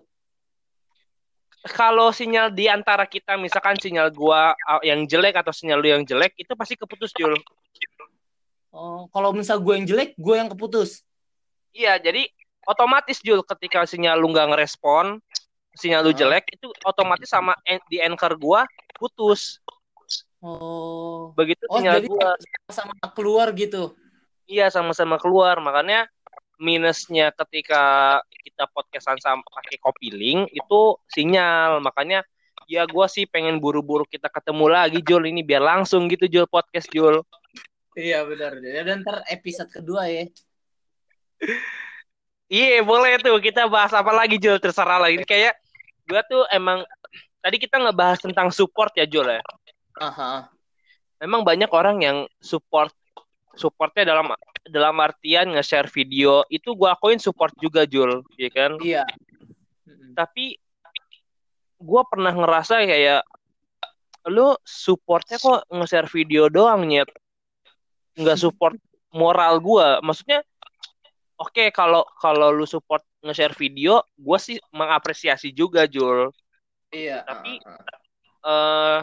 Kalau 1.63 2.11
sinyal 2.11 2.51
di 2.51 2.67
antara 2.67 3.07
kita 3.07 3.39
misalkan 3.39 3.79
sinyal 3.79 4.11
gua 4.11 4.51
uh, 4.67 4.83
yang 4.83 5.07
jelek 5.07 5.39
atau 5.39 5.55
sinyal 5.55 5.79
lu 5.79 5.87
yang 5.87 6.03
jelek 6.03 6.35
itu 6.35 6.51
pasti 6.59 6.75
keputus 6.75 7.15
Jul. 7.15 7.39
Oh, 8.73 9.05
kalau 9.13 9.29
misal 9.37 9.61
gue 9.61 9.73
yang 9.77 9.85
jelek, 9.85 10.17
gue 10.17 10.35
yang 10.35 10.49
keputus. 10.49 11.05
Iya, 11.73 12.01
jadi 12.01 12.25
otomatis 12.67 13.19
Jul 13.21 13.43
ketika 13.43 13.83
sinyal 13.83 14.19
lu 14.19 14.31
nggak 14.31 14.55
ngerespon, 14.55 15.19
sinyal 15.75 16.05
lu 16.05 16.13
jelek 16.13 16.47
itu 16.53 16.69
otomatis 16.85 17.29
sama 17.29 17.57
di 17.89 17.99
anchor 17.99 18.37
gua 18.37 18.63
putus. 18.97 19.59
Oh, 20.43 21.31
Begitu 21.33 21.63
oh 21.71 21.79
sinyal 21.79 22.03
jadi 22.03 22.07
gua 22.11 22.29
sama 22.69 22.93
keluar 23.15 23.49
gitu. 23.55 23.95
iya 24.45 24.67
sama-sama 24.67 25.15
keluar. 25.17 25.57
Makanya 25.63 26.05
minusnya 26.59 27.31
ketika 27.33 28.19
kita 28.43 28.67
podcastan 28.71 29.17
sama 29.23 29.41
pakai 29.47 29.79
copy 29.79 30.11
link 30.13 30.51
itu 30.51 30.99
sinyal. 31.09 31.79
Makanya 31.79 32.21
ya 32.67 32.85
gua 32.85 33.09
sih 33.09 33.25
pengen 33.25 33.57
buru-buru 33.57 34.05
kita 34.05 34.27
ketemu 34.29 34.65
lagi 34.69 34.99
Jul 35.01 35.25
ini 35.25 35.41
biar 35.41 35.63
langsung 35.63 36.05
gitu 36.11 36.27
Jul 36.29 36.45
podcast 36.47 36.91
Jul. 36.91 37.23
Iya 37.93 38.25
benar. 38.25 38.57
Ya 38.61 38.81
dan 38.85 39.05
ntar 39.05 39.21
episode 39.29 39.69
kedua 39.69 40.09
ya. 40.09 40.25
Iya 42.49 42.85
boleh 42.85 43.17
tuh 43.21 43.37
kita 43.41 43.65
bahas 43.65 43.93
apa 43.93 44.13
lagi 44.13 44.37
Jul 44.37 44.61
terserah 44.61 45.01
lah 45.01 45.09
ini 45.09 45.25
kayak 45.25 45.57
gua 46.05 46.21
tuh 46.27 46.45
emang 46.53 46.85
tadi 47.41 47.57
kita 47.57 47.81
ngebahas 47.81 48.21
tentang 48.21 48.53
support 48.53 48.93
ya 48.93 49.05
Jul 49.09 49.29
ya. 49.29 49.41
Aha. 50.01 50.49
Memang 51.21 51.41
banyak 51.45 51.71
orang 51.71 52.03
yang 52.03 52.17
support 52.43 52.91
supportnya 53.53 54.09
dalam 54.09 54.33
dalam 54.65 54.95
artian 54.97 55.53
nge-share 55.53 55.91
video 55.91 56.41
itu 56.49 56.73
gua 56.73 56.97
akuin 56.97 57.21
support 57.21 57.53
juga 57.59 57.85
Jul, 57.85 58.23
ya 58.39 58.49
kan? 58.49 58.79
Iya. 58.81 59.03
Tapi 60.17 60.57
gua 61.77 62.07
pernah 62.07 62.31
ngerasa 62.31 62.81
kayak 62.83 63.23
lu 64.31 64.55
supportnya 64.63 65.35
kok 65.35 65.67
nge-share 65.67 66.07
video 66.07 66.47
doang 66.47 66.87
nyet, 66.87 67.11
nggak 68.17 68.37
support 68.39 68.77
moral 69.13 69.61
gua. 69.61 70.01
Maksudnya 70.01 70.41
oke 71.37 71.69
kalau 71.73 72.05
kalau 72.21 72.49
lu 72.53 72.65
support 72.65 73.05
nge-share 73.23 73.55
video, 73.55 74.03
gua 74.17 74.37
sih 74.41 74.57
mengapresiasi 74.73 75.53
juga 75.53 75.85
Jul. 75.87 76.29
Iya. 76.93 77.25
Tapi- 77.25 77.61
ah, 77.65 77.79
ah. 77.79 77.97
eh 78.43 78.99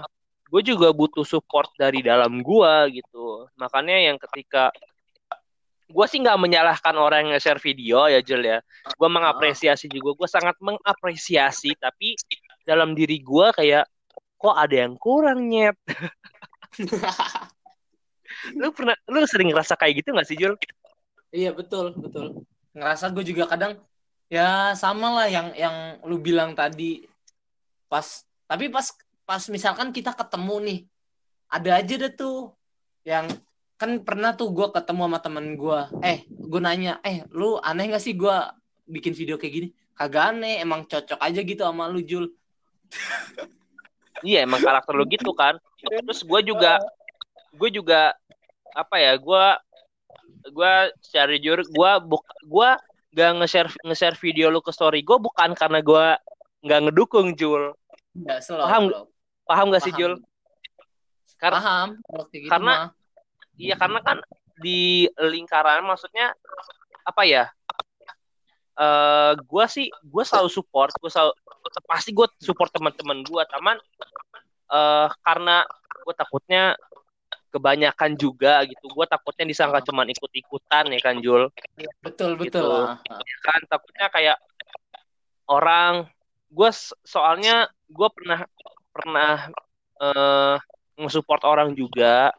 gue 0.51 0.63
juga 0.67 0.91
butuh 0.91 1.23
support 1.23 1.71
dari 1.79 2.03
dalam 2.03 2.43
gua 2.43 2.91
gitu. 2.91 3.47
Makanya 3.55 4.11
yang 4.11 4.19
ketika 4.19 4.75
gue 5.91 6.07
sih 6.07 6.23
nggak 6.23 6.39
menyalahkan 6.39 6.95
orang 6.95 7.27
yang 7.27 7.31
nge-share 7.39 7.63
video 7.63 8.11
ya 8.11 8.19
Jul 8.23 8.43
ya. 8.43 8.59
Gue 8.99 9.09
mengapresiasi 9.11 9.87
juga. 9.87 10.15
Gue 10.19 10.29
sangat 10.31 10.59
mengapresiasi. 10.59 11.79
Tapi 11.79 12.19
dalam 12.67 12.99
diri 12.99 13.23
gua 13.23 13.55
kayak 13.55 13.87
kok 14.39 14.57
ada 14.59 14.77
yang 14.87 14.99
kurang 14.99 15.47
nyet. 15.47 15.79
Lu 18.57 18.73
pernah, 18.73 18.97
lu 19.09 19.23
sering 19.29 19.53
ngerasa 19.53 19.77
kayak 19.77 20.05
gitu 20.05 20.17
gak 20.17 20.29
sih 20.29 20.37
Jul? 20.39 20.55
Iya 21.31 21.55
betul 21.55 21.95
betul. 21.97 22.43
Ngerasa 22.75 23.11
gue 23.15 23.25
juga 23.27 23.47
kadang 23.47 23.79
ya 24.31 24.75
sama 24.79 25.23
lah 25.23 25.27
yang 25.27 25.51
yang 25.59 25.77
lu 26.07 26.23
bilang 26.23 26.55
tadi 26.55 27.03
pas 27.91 28.23
tapi 28.47 28.71
pas 28.71 28.87
pas 29.27 29.43
misalkan 29.51 29.91
kita 29.91 30.15
ketemu 30.15 30.57
nih 30.63 30.81
ada 31.51 31.83
aja 31.83 31.95
deh 31.99 32.13
tuh 32.15 32.55
yang 33.03 33.27
kan 33.75 33.99
pernah 34.07 34.31
tuh 34.39 34.55
gue 34.55 34.71
ketemu 34.71 35.03
sama 35.11 35.19
temen 35.19 35.47
gue 35.59 35.81
eh 36.07 36.23
gue 36.31 36.61
nanya 36.63 37.03
eh 37.03 37.27
lu 37.35 37.59
aneh 37.59 37.91
gak 37.91 38.03
sih 38.03 38.15
gue 38.15 38.37
bikin 38.87 39.19
video 39.19 39.35
kayak 39.35 39.55
gini 39.55 39.69
kagak 39.99 40.31
aneh 40.31 40.63
emang 40.63 40.87
cocok 40.87 41.19
aja 41.19 41.41
gitu 41.43 41.63
sama 41.67 41.91
lu 41.91 41.99
Jul 42.07 42.31
Iya 44.21 44.45
emang 44.45 44.61
karakter 44.61 44.93
lu 44.93 45.05
gitu 45.09 45.33
kan. 45.33 45.57
Terus 45.81 46.21
gue 46.21 46.41
juga, 46.45 46.77
gue 47.57 47.71
juga 47.73 48.13
apa 48.75 48.97
ya? 48.99 49.13
Gue, 49.19 49.47
gue 50.51 50.73
secara 51.03 51.35
jujur, 51.37 51.61
gue 51.67 51.93
buk, 52.07 52.25
gue 52.47 52.71
gak 53.11 53.31
nge-share 53.43 53.71
nge-share 53.83 54.17
video 54.23 54.55
lu 54.55 54.63
ke 54.63 54.71
story 54.71 55.03
gue 55.03 55.19
bukan 55.19 55.51
karena 55.59 55.83
gue 55.83 56.07
nggak 56.63 56.81
ngedukung 56.87 57.35
Jul. 57.35 57.75
ya 58.15 58.39
slow, 58.39 58.67
Paham 58.67 58.85
slow. 58.87 59.05
Paham 59.51 59.67
gak 59.75 59.83
sih. 59.83 59.93
Jul? 59.95 60.15
Kar- 61.41 61.57
paham 61.59 61.99
gitu 62.31 62.47
karena-. 62.53 62.95
Iya 63.61 63.77
karena 63.77 64.01
kan 64.01 64.19
di 64.61 65.09
lingkaran 65.19 65.85
maksudnya 65.85 66.33
apa 67.05 67.23
ya? 67.27 67.45
Eh 68.79 69.33
gue 69.37 69.65
sih 69.69 69.91
gue 69.91 70.25
selalu 70.25 70.49
support, 70.49 70.95
gue 70.97 71.11
selalu 71.11 71.35
pasti 71.85 72.15
gue 72.15 72.25
support 72.41 72.73
teman-teman 72.73 73.21
gue, 73.27 73.43
taman 73.51 73.77
eh 74.71 75.09
karena 75.27 75.67
gue 76.07 76.15
takutnya 76.15 76.79
kebanyakan 77.51 78.15
juga 78.17 78.63
gitu. 78.65 78.87
Gue 78.91 79.07
takutnya 79.11 79.45
disangka 79.51 79.85
cuman 79.85 80.07
ikut-ikutan 80.11 80.89
ya 80.95 81.01
kan 81.03 81.19
Jul. 81.19 81.51
betul 82.01 82.39
gitu. 82.41 82.63
betul 82.63 82.87
ah, 82.87 82.99
ah. 83.11 83.21
Kan 83.45 83.61
takutnya 83.67 84.07
kayak 84.09 84.39
orang 85.51 86.07
gue 86.51 86.71
soalnya 87.03 87.67
gue 87.91 88.09
pernah 88.11 88.41
pernah 88.91 89.35
eh 90.01 90.57
nge-support 91.01 91.45
orang 91.45 91.73
juga 91.77 92.33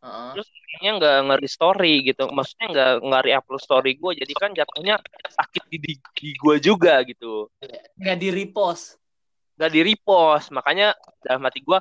Ah, 0.00 0.32
ah. 0.32 0.44
kayaknya 0.80 0.90
nggak 0.96 1.16
ngeri 1.28 1.48
story 1.48 1.94
gitu 2.08 2.24
maksudnya 2.32 2.66
nggak 2.72 2.92
nggak 3.04 3.36
upload 3.36 3.60
story 3.60 4.00
gue 4.00 4.16
jadi 4.16 4.32
kan 4.32 4.50
jatuhnya 4.56 4.96
sakit 5.28 5.68
di 5.68 5.76
di, 5.76 5.92
di 6.00 6.30
gue 6.40 6.56
juga 6.56 7.04
gitu 7.04 7.52
nggak 8.00 8.16
di 8.16 8.28
repost 8.32 8.96
nggak 9.60 9.70
di 9.76 9.80
repost 9.84 10.48
makanya 10.56 10.96
dalam 11.20 11.44
hati 11.44 11.60
gue 11.60 11.78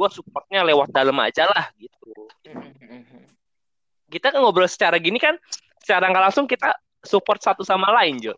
gue 0.00 0.08
supportnya 0.08 0.64
lewat 0.64 0.88
dalam 0.96 1.16
aja 1.20 1.44
lah 1.44 1.68
gitu. 1.76 2.08
Kita 4.08 4.32
kan 4.32 4.40
ngobrol 4.40 4.64
secara 4.64 4.96
gini 4.96 5.20
kan 5.20 5.36
secara 5.76 6.08
nggak 6.08 6.32
langsung 6.32 6.48
kita 6.48 6.72
support 7.04 7.44
satu 7.44 7.60
sama 7.60 7.92
lain 8.00 8.16
Jo. 8.16 8.32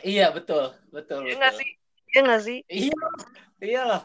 Iya 0.00 0.32
betul 0.32 0.72
betul. 0.88 1.28
iya 1.28 1.36
nggak 1.36 1.54
sih? 1.60 1.68
Iya 2.08 2.20
nggak 2.24 2.40
sih? 2.40 2.58
Iya 2.72 3.04
iyalah. 3.60 4.02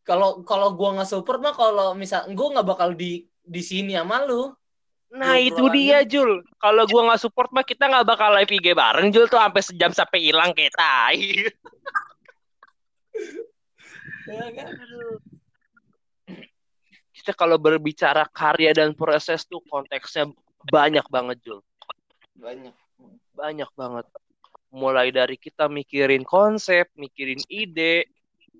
Kalau 0.00 0.40
kalau 0.48 0.72
gua 0.72 0.96
nggak 0.96 1.10
support 1.12 1.44
mah 1.44 1.52
kalau 1.52 1.92
misal 1.92 2.24
gua 2.32 2.56
nggak 2.56 2.68
bakal 2.68 2.96
di 2.96 3.28
di 3.44 3.60
sini 3.60 3.92
sama 4.00 4.24
lu. 4.24 4.48
nah 5.10 5.36
Di 5.36 5.52
itu 5.52 5.64
dia 5.74 6.06
Jul. 6.06 6.40
Kalau 6.62 6.86
gue 6.86 7.02
nggak 7.02 7.18
support 7.18 7.50
mah 7.50 7.66
kita 7.66 7.90
nggak 7.90 8.06
bakal 8.06 8.30
live 8.30 8.46
IG 8.46 8.78
bareng 8.78 9.10
Jul 9.10 9.26
tuh. 9.26 9.42
Sampai 9.42 9.62
sejam 9.66 9.90
sampai 9.90 10.22
hilang 10.22 10.54
kayak 10.54 10.70
tai 10.78 11.18
Ya 14.30 14.46
kan? 14.54 14.70
Kita 17.20 17.36
kalau 17.36 17.60
berbicara 17.60 18.24
karya 18.32 18.72
dan 18.72 18.96
proses 18.96 19.44
tuh 19.44 19.60
konteksnya 19.68 20.32
banyak 20.72 21.04
banget 21.12 21.36
Jul. 21.44 21.60
Banyak. 22.40 22.72
Banyak 23.36 23.70
banget. 23.76 24.06
Mulai 24.72 25.12
dari 25.12 25.36
kita 25.36 25.68
mikirin 25.68 26.24
konsep 26.24 26.88
mikirin 26.96 27.36
ide 27.52 28.08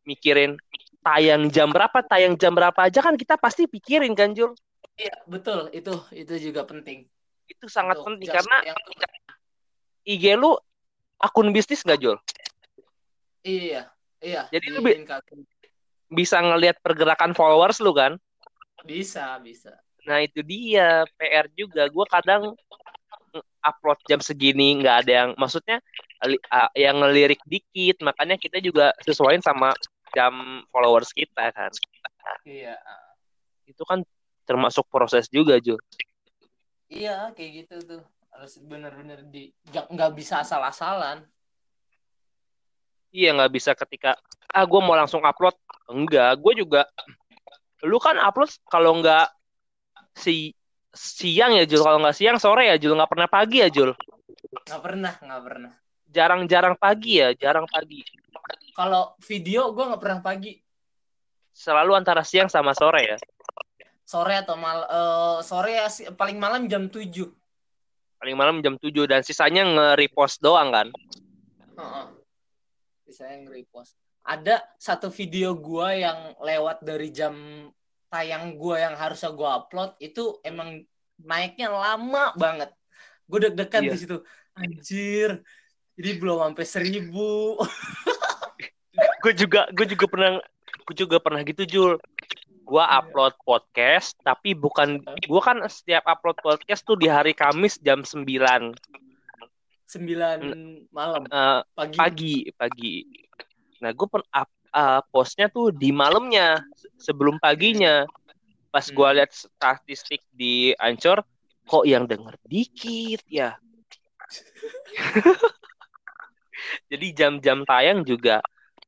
mikirin 0.05 0.61
tayang 1.01 1.49
jam 1.49 1.73
berapa 1.73 2.05
tayang 2.05 2.37
jam 2.37 2.53
berapa 2.53 2.77
aja 2.77 3.01
kan 3.01 3.17
kita 3.17 3.41
pasti 3.41 3.65
pikirin 3.65 4.13
kan 4.13 4.37
Jul? 4.37 4.53
Iya 5.01 5.17
betul. 5.25 5.73
Itu 5.73 6.05
itu 6.13 6.53
juga 6.53 6.69
penting. 6.69 7.09
Itu 7.49 7.65
sangat 7.73 7.97
penting 8.05 8.29
karena 8.29 8.57
yang- 8.69 8.79
IG 10.05 10.37
lu 10.37 10.53
akun 11.17 11.49
bisnis 11.57 11.81
nggak 11.81 12.01
Jul? 12.01 12.17
Iya 13.41 13.89
iya. 14.21 14.45
Jadi 14.53 14.67
di 14.69 14.75
lu 14.77 14.81
bi- 14.85 15.01
bisa 16.11 16.43
ngelihat 16.43 16.83
pergerakan 16.85 17.33
followers 17.33 17.81
lu 17.81 17.97
kan 17.97 18.21
bisa 18.85 19.37
bisa 19.43 19.75
Nah 20.09 20.25
itu 20.25 20.41
dia 20.41 21.05
PR 21.21 21.47
juga. 21.53 21.85
Gue 21.93 22.07
kadang 22.09 22.57
upload 23.61 24.01
jam 24.09 24.21
segini 24.25 24.81
nggak 24.81 24.97
ada 25.07 25.13
yang, 25.13 25.31
maksudnya 25.37 25.79
yang 26.73 26.97
ngelirik 27.05 27.41
dikit. 27.45 28.01
Makanya 28.01 28.41
kita 28.41 28.63
juga 28.65 28.97
sesuaiin 29.05 29.45
sama 29.45 29.77
jam 30.17 30.65
followers 30.73 31.13
kita 31.13 31.53
kan. 31.53 31.73
iya 32.49 32.77
Itu 33.69 33.85
kan 33.85 34.03
termasuk 34.49 34.89
proses 34.91 35.31
juga 35.31 35.61
Jul. 35.63 35.79
iya 36.91 37.31
kayak 37.39 37.51
gitu 37.55 37.75
tuh 37.87 38.03
harus 38.35 38.59
bener-bener 38.67 39.23
di 39.31 39.55
nggak 39.71 40.11
bisa 40.11 40.43
asal-asalan 40.43 41.23
Iya 43.15 43.35
nggak 43.35 43.53
bisa 43.55 43.75
ketika 43.79 44.19
ah 44.51 44.67
gue 44.67 44.81
mau 44.83 44.95
langsung 44.95 45.23
upload. 45.23 45.55
Enggak, 45.91 46.39
gue 46.39 46.63
juga. 46.63 46.87
Lu 47.85 47.97
kan 47.97 48.17
upload 48.17 48.51
kalau 48.69 49.01
nggak 49.01 49.29
si 50.13 50.53
siang 50.91 51.55
ya 51.55 51.65
Jul. 51.65 51.81
Kalau 51.81 51.99
nggak 51.99 52.17
siang 52.17 52.37
sore 52.37 52.69
ya 52.69 52.77
Jul. 52.77 52.93
Nggak 52.95 53.11
pernah 53.11 53.29
pagi 53.31 53.59
ya 53.63 53.69
Jul. 53.71 53.93
nggak 54.67 54.83
pernah 54.83 55.13
nggak 55.21 55.43
pernah 55.47 55.73
Jarang-jarang 56.11 56.75
pagi 56.75 57.23
ya, 57.23 57.31
jarang 57.39 57.71
pagi. 57.71 58.03
kalau 58.75 59.15
video 59.23 59.71
gue 59.71 59.85
nggak 59.85 60.03
pernah 60.03 60.21
pagi 60.21 60.59
Selalu 61.55 61.93
antara 61.95 62.27
siang 62.27 62.51
sama 62.51 62.75
sore 62.75 63.15
ya. 63.15 63.17
sore 64.03 64.43
atau 64.43 64.59
mal 64.59 64.83
eh, 64.91 65.39
sore 65.47 65.79
ya 65.79 65.87
paling 66.19 66.35
malam 66.43 66.67
jam 66.67 66.91
7 66.91 67.31
paling 68.19 68.35
malam 68.35 68.59
jam 68.59 68.75
7 68.75 68.91
dan 69.07 69.23
sisanya 69.23 69.63
nge-repost 69.65 70.43
doang 70.43 70.75
kan. 70.75 70.89
Heeh. 71.79 72.05
Bisa 73.07 73.25
yang 73.31 73.47
repost. 73.49 73.95
Ada 74.21 74.63
satu 74.77 75.09
video 75.09 75.57
gua 75.57 75.97
yang 75.97 76.19
lewat 76.39 76.85
dari 76.85 77.09
jam 77.11 77.35
tayang 78.07 78.55
gua 78.55 78.77
yang 78.91 78.95
harusnya 78.95 79.33
gua 79.33 79.65
upload 79.65 79.97
itu 79.99 80.39
emang 80.45 80.85
naiknya 81.21 81.69
lama 81.69 82.33
banget. 82.35 82.71
Gue 83.25 83.39
deg-degan 83.47 83.87
Iya. 83.87 83.93
di 83.95 83.99
situ. 84.01 84.17
Anjir. 84.57 85.31
Jadi 85.95 86.11
belum 86.17 86.41
sampai 86.43 86.67
seribu. 86.67 87.61
Gue 89.21 89.33
juga 89.37 89.69
gue 89.71 89.87
juga 89.87 90.07
pernah 90.09 90.31
gue 90.89 90.95
juga 90.97 91.17
pernah 91.21 91.41
gitu 91.45 91.63
Jul. 91.65 91.93
Gua 92.65 92.85
Iya. 92.89 93.05
upload 93.05 93.35
podcast 93.45 94.17
tapi 94.23 94.55
bukan 94.55 95.03
gua 95.27 95.41
kan 95.43 95.59
setiap 95.69 96.07
upload 96.07 96.39
podcast 96.41 96.83
tuh 96.83 96.97
di 96.97 97.07
hari 97.07 97.37
Kamis 97.37 97.79
jam 97.83 98.03
9 98.03 98.25
eh, 98.25 98.73
Sembilan 99.85 100.39
malam 100.95 101.27
pagi. 101.75 101.97
pagi 101.99 102.35
pagi. 102.55 102.95
Nah, 103.81 103.91
gue 103.91 104.07
pen 104.07 104.25
up, 104.31 104.49
uh, 104.71 105.01
postnya 105.09 105.49
tuh 105.49 105.73
di 105.73 105.91
malamnya 105.91 106.61
se- 106.77 106.93
sebelum 107.01 107.41
paginya. 107.41 108.05
Pas 108.71 108.87
Hmm. 108.87 108.95
gua 108.95 109.11
lihat 109.11 109.35
statistik 109.35 110.23
di 110.31 110.71
Ancor 110.79 111.27
kok 111.67 111.83
yang 111.83 112.07
denger 112.07 112.39
dikit 112.47 113.19
ya. 113.27 113.59
Jadi 116.91 117.07
jam-jam 117.17 117.67
tayang 117.67 118.07
juga 118.07 118.39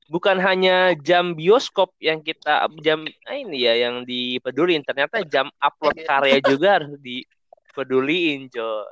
bukan 0.07 0.37
hanya 0.39 0.93
jam 1.01 1.33
bioskop 1.33 1.97
yang 1.99 2.21
kita 2.21 2.69
jam 2.85 3.09
ah, 3.25 3.35
ini 3.35 3.65
ya 3.65 3.89
yang 3.89 4.05
dipeduliin 4.05 4.85
ternyata 4.85 5.25
jam 5.25 5.49
upload 5.57 5.97
Iya. 5.99 6.07
karya 6.07 6.39
juga 6.55 6.69
harus 6.79 6.95
dipeduliin 7.01 8.53
Jo. 8.53 8.85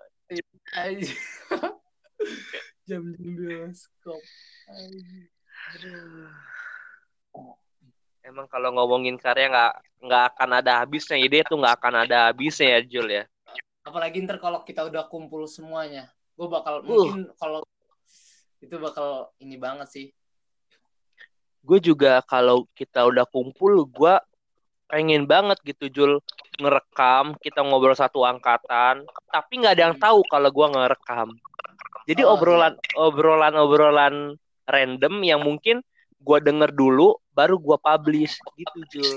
Anjir. 0.75 1.15
Jam-jam 2.89 3.31
bioskop. 3.39 4.23
Anjir. 5.69 5.93
Emang 8.25 8.47
kalau 8.49 8.73
ngomongin 8.73 9.21
karya 9.21 9.53
nggak 9.53 9.75
nggak 10.01 10.23
akan 10.33 10.51
ada 10.65 10.73
habisnya 10.81 11.21
ide 11.21 11.45
tuh 11.45 11.61
nggak 11.61 11.77
akan 11.77 11.95
ada 12.09 12.33
habisnya 12.33 12.79
ya 12.79 12.81
Jul 12.89 13.09
ya. 13.13 13.25
apalagi 13.81 14.21
ntar 14.25 14.37
kalau 14.41 14.61
kita 14.65 14.85
udah 14.85 15.09
kumpul 15.09 15.49
semuanya 15.49 16.13
gue 16.37 16.47
bakal 16.49 16.85
Uh. 16.85 17.09
mungkin 17.09 17.33
kalau 17.41 17.65
itu 18.61 18.77
bakal 18.77 19.33
ini 19.41 19.57
banget 19.57 19.89
sih 19.89 20.07
Gue 21.61 21.77
juga 21.77 22.25
kalau 22.25 22.65
kita 22.73 23.05
udah 23.05 23.25
kumpul 23.29 23.85
gue 23.89 24.15
pengen 24.89 25.25
banget 25.25 25.61
gitu 25.65 25.87
Jul 25.93 26.13
ngerekam 26.59 27.39
kita 27.41 27.63
ngobrol 27.63 27.97
satu 27.97 28.27
angkatan 28.27 29.07
tapi 29.31 29.53
nggak 29.61 29.75
ada 29.79 29.83
yang 29.91 29.97
tahu 29.97 30.21
kalau 30.29 30.51
gua 30.51 30.67
ngerekam. 30.73 31.31
Jadi 32.05 32.27
Oh, 32.27 32.35
obrolan 32.37 32.75
obrolan 32.99 33.55
obrolan 33.55 34.15
random 34.71 35.15
yang 35.27 35.41
mungkin 35.43 35.83
gua 36.21 36.39
denger 36.39 36.71
dulu 36.73 37.17
baru 37.33 37.57
gua 37.57 37.81
publish 37.81 38.37
gitu 38.57 38.79
Jul. 38.93 39.17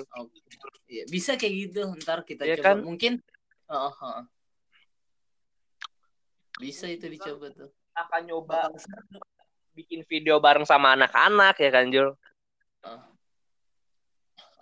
Iya, 0.88 1.04
bisa 1.10 1.34
kayak 1.36 1.54
gitu 1.68 1.82
ntar 2.06 2.22
kita 2.24 2.46
Iya 2.46 2.62
coba 2.62 2.66
kan? 2.66 2.78
mungkin 2.86 3.14
Heeh, 3.68 3.94
heeh. 3.98 4.26
bisa 6.62 6.86
itu 6.86 7.10
dicoba 7.10 7.50
tuh 7.50 7.70
Akan 7.98 8.26
nyoba 8.30 8.70
bikin 9.74 10.06
video 10.06 10.38
bareng 10.38 10.66
sama 10.70 10.94
anak-anak 10.94 11.58
ya 11.58 11.70
kan 11.74 11.90
Jul. 11.90 12.14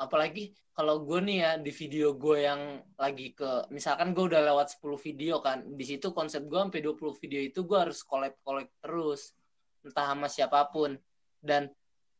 apalagi 0.01 0.57
kalau 0.73 1.05
gue 1.05 1.19
nih 1.21 1.37
ya 1.45 1.51
di 1.61 1.69
video 1.69 2.17
gue 2.17 2.41
yang 2.41 2.81
lagi 2.97 3.37
ke 3.37 3.69
misalkan 3.69 4.17
gue 4.17 4.33
udah 4.33 4.41
lewat 4.49 4.81
10 4.81 4.97
video 4.97 5.37
kan 5.37 5.61
di 5.61 5.85
situ 5.85 6.09
konsep 6.09 6.41
gue 6.49 6.57
sampai 6.57 6.81
20 6.81 7.21
video 7.21 7.37
itu 7.37 7.61
gue 7.69 7.77
harus 7.77 8.01
collab 8.01 8.33
collab 8.41 8.65
terus 8.81 9.37
entah 9.85 10.05
sama 10.13 10.27
siapa 10.29 10.69
pun 10.69 10.97
dan 11.41 11.69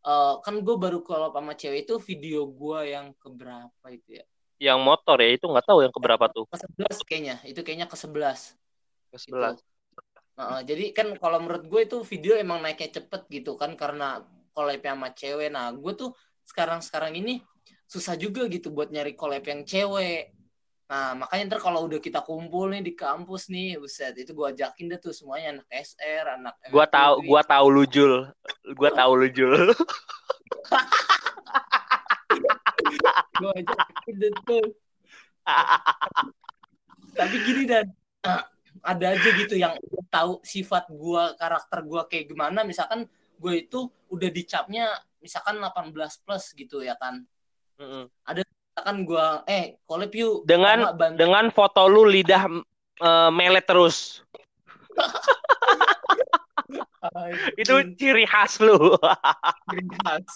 eh, 0.06 0.34
kan 0.42 0.56
gue 0.62 0.76
baru 0.78 1.00
collab 1.06 1.34
sama 1.38 1.54
cewek 1.54 1.86
itu 1.90 1.96
video 2.02 2.50
gue 2.50 2.80
yang 2.94 3.14
keberapa 3.18 3.86
itu 3.92 4.22
ya 4.22 4.26
Yang 4.62 4.80
motor 4.86 5.18
ya 5.18 5.30
itu 5.34 5.46
nggak 5.50 5.66
tahu 5.66 5.80
yang 5.82 5.94
keberapa 5.94 6.26
tuh. 6.30 6.46
ke 6.46 6.58
11 6.58 7.02
kayaknya 7.02 7.36
itu 7.50 7.62
kayaknya 7.66 7.90
ke 7.90 7.98
11 7.98 8.54
Ke 9.10 9.18
sebelah. 9.18 9.58
Heeh, 10.38 10.60
jadi 10.64 10.86
kan 10.96 11.08
kalau 11.20 11.44
menurut 11.44 11.66
gue 11.68 11.82
itu 11.86 11.98
video 12.08 12.34
emang 12.40 12.64
naiknya 12.64 13.02
cepet 13.02 13.28
gitu 13.30 13.58
kan 13.60 13.76
karena 13.76 14.24
collab 14.56 14.82
sama 14.82 15.12
cewek. 15.14 15.50
Nah, 15.52 15.70
gue 15.76 15.94
tuh 15.94 16.12
sekarang-sekarang 16.48 17.14
ini 17.20 17.44
susah 17.86 18.16
juga 18.16 18.48
gitu 18.48 18.72
buat 18.72 18.90
nyari 18.90 19.14
collab 19.14 19.44
yang 19.44 19.68
cewek. 19.68 20.32
Nah, 20.92 21.16
makanya 21.16 21.56
ntar 21.56 21.64
kalau 21.64 21.88
udah 21.88 22.04
kita 22.04 22.20
kumpul 22.20 22.68
nih 22.68 22.84
di 22.84 22.92
kampus 22.92 23.48
nih, 23.48 23.80
buset, 23.80 24.12
itu 24.20 24.36
gue 24.36 24.44
ajakin 24.44 24.92
deh 24.92 25.00
tuh 25.00 25.16
semuanya 25.16 25.56
anak 25.56 25.68
SR, 25.72 26.36
anak 26.36 26.60
Gua 26.68 26.84
tahu 26.84 27.24
MFPB. 27.24 27.32
gua 27.32 27.42
tahu 27.48 27.66
lu 27.72 27.84
Jul. 27.88 28.28
Gua 28.76 28.92
tahu 28.92 29.12
lu 29.16 29.32
Jul. 29.32 29.72
Gua 33.40 33.52
ajakin 33.56 34.16
deh 34.20 34.32
tuh. 34.44 34.68
Tapi 37.16 37.36
gini 37.40 37.64
dan 37.72 37.88
ada 38.84 39.16
aja 39.16 39.30
gitu 39.32 39.56
yang 39.56 39.80
tahu 40.12 40.44
sifat 40.44 40.92
gua, 40.92 41.40
karakter 41.40 41.88
gua 41.88 42.04
kayak 42.12 42.36
gimana. 42.36 42.68
Misalkan 42.68 43.08
gue 43.40 43.64
itu 43.64 43.88
udah 44.12 44.28
dicapnya 44.28 44.92
misalkan 45.24 45.56
18 45.58 45.96
plus 46.28 46.52
gitu 46.52 46.84
ya 46.84 47.00
kan. 47.00 47.24
Mm-mm. 47.80 48.12
Misalkan 48.72 48.98
gua 49.04 49.44
eh 49.46 49.76
collab 49.84 50.16
yuk 50.16 50.48
Dengan- 50.48 50.96
Dengan 51.20 51.46
foto 51.52 51.92
lu 51.92 52.08
lidah 52.08 52.48
eh, 53.02 53.30
melet 53.36 53.68
terus. 53.68 54.24
Itu 57.58 57.74
ciri 58.00 58.24
khas 58.24 58.64
lu. 58.64 58.96
khas. 60.08 60.28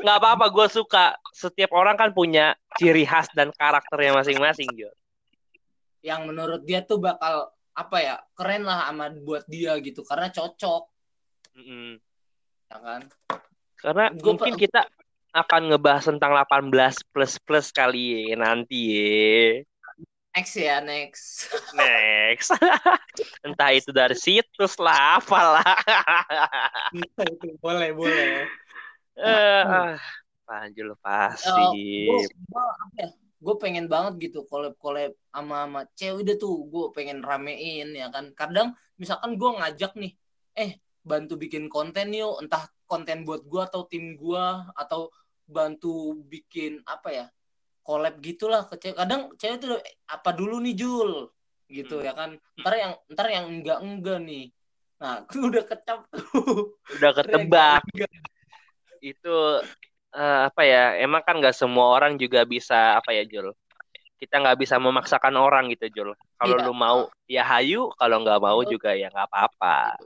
nggak 0.00 0.16
apa-apa 0.16 0.48
gue 0.48 0.66
suka 0.72 1.12
setiap 1.30 1.76
orang 1.76 1.94
kan 1.94 2.10
punya 2.10 2.56
ciri 2.80 3.04
khas 3.04 3.28
dan 3.36 3.52
karakternya 3.52 4.16
masing-masing 4.16 4.66
Jo 4.74 4.88
yang 6.00 6.24
menurut 6.24 6.64
dia 6.64 6.80
tuh 6.80 6.96
bakal 6.96 7.52
apa 7.76 7.96
ya 8.00 8.16
keren 8.32 8.64
lah 8.64 8.88
sama 8.88 9.12
buat 9.12 9.44
dia 9.44 9.76
gitu 9.78 10.00
karena 10.02 10.32
cocok 10.32 10.88
Mm-mm. 11.54 12.00
ya 12.66 12.78
kan 12.80 13.00
karena 13.76 14.04
Gua 14.16 14.34
mungkin 14.34 14.56
kita 14.56 14.88
akan 15.34 15.62
ngebahas 15.72 16.04
tentang 16.08 16.32
18 16.34 17.04
plus 17.12 17.36
plus 17.42 17.68
kali 17.70 18.32
ya 18.32 18.36
nanti 18.40 18.78
ya 18.92 19.66
next 20.38 20.54
ya 20.54 20.78
next. 20.78 21.26
Next. 21.74 22.54
Entah 23.46 23.74
itu 23.74 23.90
dari 23.90 24.14
situs 24.14 24.78
lah 24.78 25.18
apalah. 25.18 25.66
Boleh 27.64 27.90
boleh. 27.90 28.46
Eh, 29.18 29.98
gue 30.46 30.94
Pasif. 31.02 32.30
apa 32.54 32.98
ya? 33.02 33.08
Gue 33.38 33.54
pengen 33.58 33.90
banget 33.90 34.30
gitu 34.30 34.46
collab 34.46 34.78
collab 34.78 35.10
sama 35.34 35.66
sama 35.66 35.80
cewek 35.98 36.22
deh 36.22 36.36
tuh 36.38 36.70
gue 36.70 36.94
pengen 36.94 37.18
ramein 37.18 37.90
ya 37.98 38.06
kan. 38.14 38.30
Kadang 38.38 38.78
misalkan 38.94 39.34
gue 39.34 39.50
ngajak 39.58 39.98
nih 39.98 40.14
eh 40.54 40.78
bantu 41.08 41.40
bikin 41.40 41.72
konten 41.72 42.12
yuk 42.12 42.44
entah 42.44 42.68
konten 42.84 43.24
buat 43.24 43.42
gue 43.42 43.62
atau 43.64 43.88
tim 43.88 44.14
gue 44.14 44.44
atau 44.76 45.08
bantu 45.48 46.12
bikin 46.28 46.84
apa 46.84 47.08
ya 47.08 47.26
collab 47.80 48.20
gitulah 48.20 48.68
ke 48.68 48.76
cewek 48.76 48.96
kadang 49.00 49.32
cewek 49.40 49.56
tuh 49.58 49.80
apa 50.04 50.30
dulu 50.36 50.60
nih 50.60 50.76
Jul 50.76 51.32
gitu 51.68 52.00
Hmm. 52.00 52.04
ya 52.04 52.12
kan 52.12 52.30
ntar 52.60 52.74
yang 52.76 52.92
ntar 53.08 53.26
yang 53.28 53.46
enggak 53.48 53.80
enggak 53.80 54.18
nih 54.20 54.52
nah 55.00 55.24
udah 55.48 55.64
kecap 55.64 56.04
tuh 56.12 56.76
Udah 56.88 57.12
ketebak. 57.12 57.84
Itu 58.98 59.60
eh, 60.10 60.40
apa 60.48 60.62
ya? 60.64 60.96
Emang 60.98 61.20
kan 61.20 61.36
nggak 61.36 61.52
semua 61.54 61.92
orang 61.92 62.16
juga 62.16 62.42
bisa 62.42 62.96
apa 62.96 63.12
ya, 63.12 63.22
Jul? 63.28 63.52
Kita 64.18 64.40
nggak 64.40 64.58
bisa 64.58 64.80
memaksakan 64.80 65.36
orang 65.36 65.68
gitu, 65.70 65.86
Jul. 65.92 66.10
Kalau 66.40 66.56
Iya. 66.58 66.64
lu 66.66 66.72
mau 66.72 66.98
ya 67.28 67.44
hayu, 67.44 67.92
kalau 67.94 68.24
nggak 68.24 68.40
mau 68.40 68.58
juga 68.64 68.96
ya 68.96 69.12
nggak 69.12 69.28
apa-apa. 69.28 70.00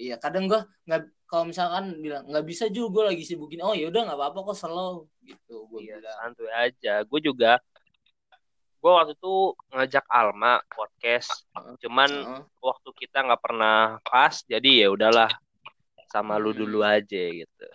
Iya, 0.00 0.16
kadang 0.16 0.48
gua 0.48 0.64
nggak 0.88 1.00
kalau 1.28 1.44
misalkan 1.44 2.00
bilang 2.00 2.24
nggak 2.24 2.46
bisa 2.48 2.72
juga 2.72 2.88
gue 3.04 3.04
lagi 3.12 3.24
sibukin. 3.28 3.60
Oh 3.60 3.76
ya 3.76 3.92
udah 3.92 4.00
nggak 4.08 4.16
apa-apa 4.18 4.38
kok 4.48 4.56
slow 4.56 5.04
gitu 5.20 5.68
gue 5.68 5.80
Iya, 5.84 6.00
bilang. 6.00 6.16
santuy 6.16 6.50
aja. 6.50 6.94
Gue 7.04 7.20
juga 7.20 7.60
gue 8.80 8.88
waktu 8.88 9.12
itu 9.12 9.34
ngajak 9.76 10.08
Alma 10.08 10.56
podcast, 10.72 11.44
cuman 11.84 12.08
Heeh. 12.08 12.42
waktu 12.64 12.88
kita 12.96 13.28
nggak 13.28 13.42
pernah 13.44 14.00
pas, 14.08 14.32
jadi 14.48 14.88
ya 14.88 14.88
udahlah 14.88 15.28
sama 16.08 16.40
lu 16.40 16.56
Hmm. 16.56 16.64
dulu 16.64 16.80
aja 16.80 17.22
gitu. 17.28 17.68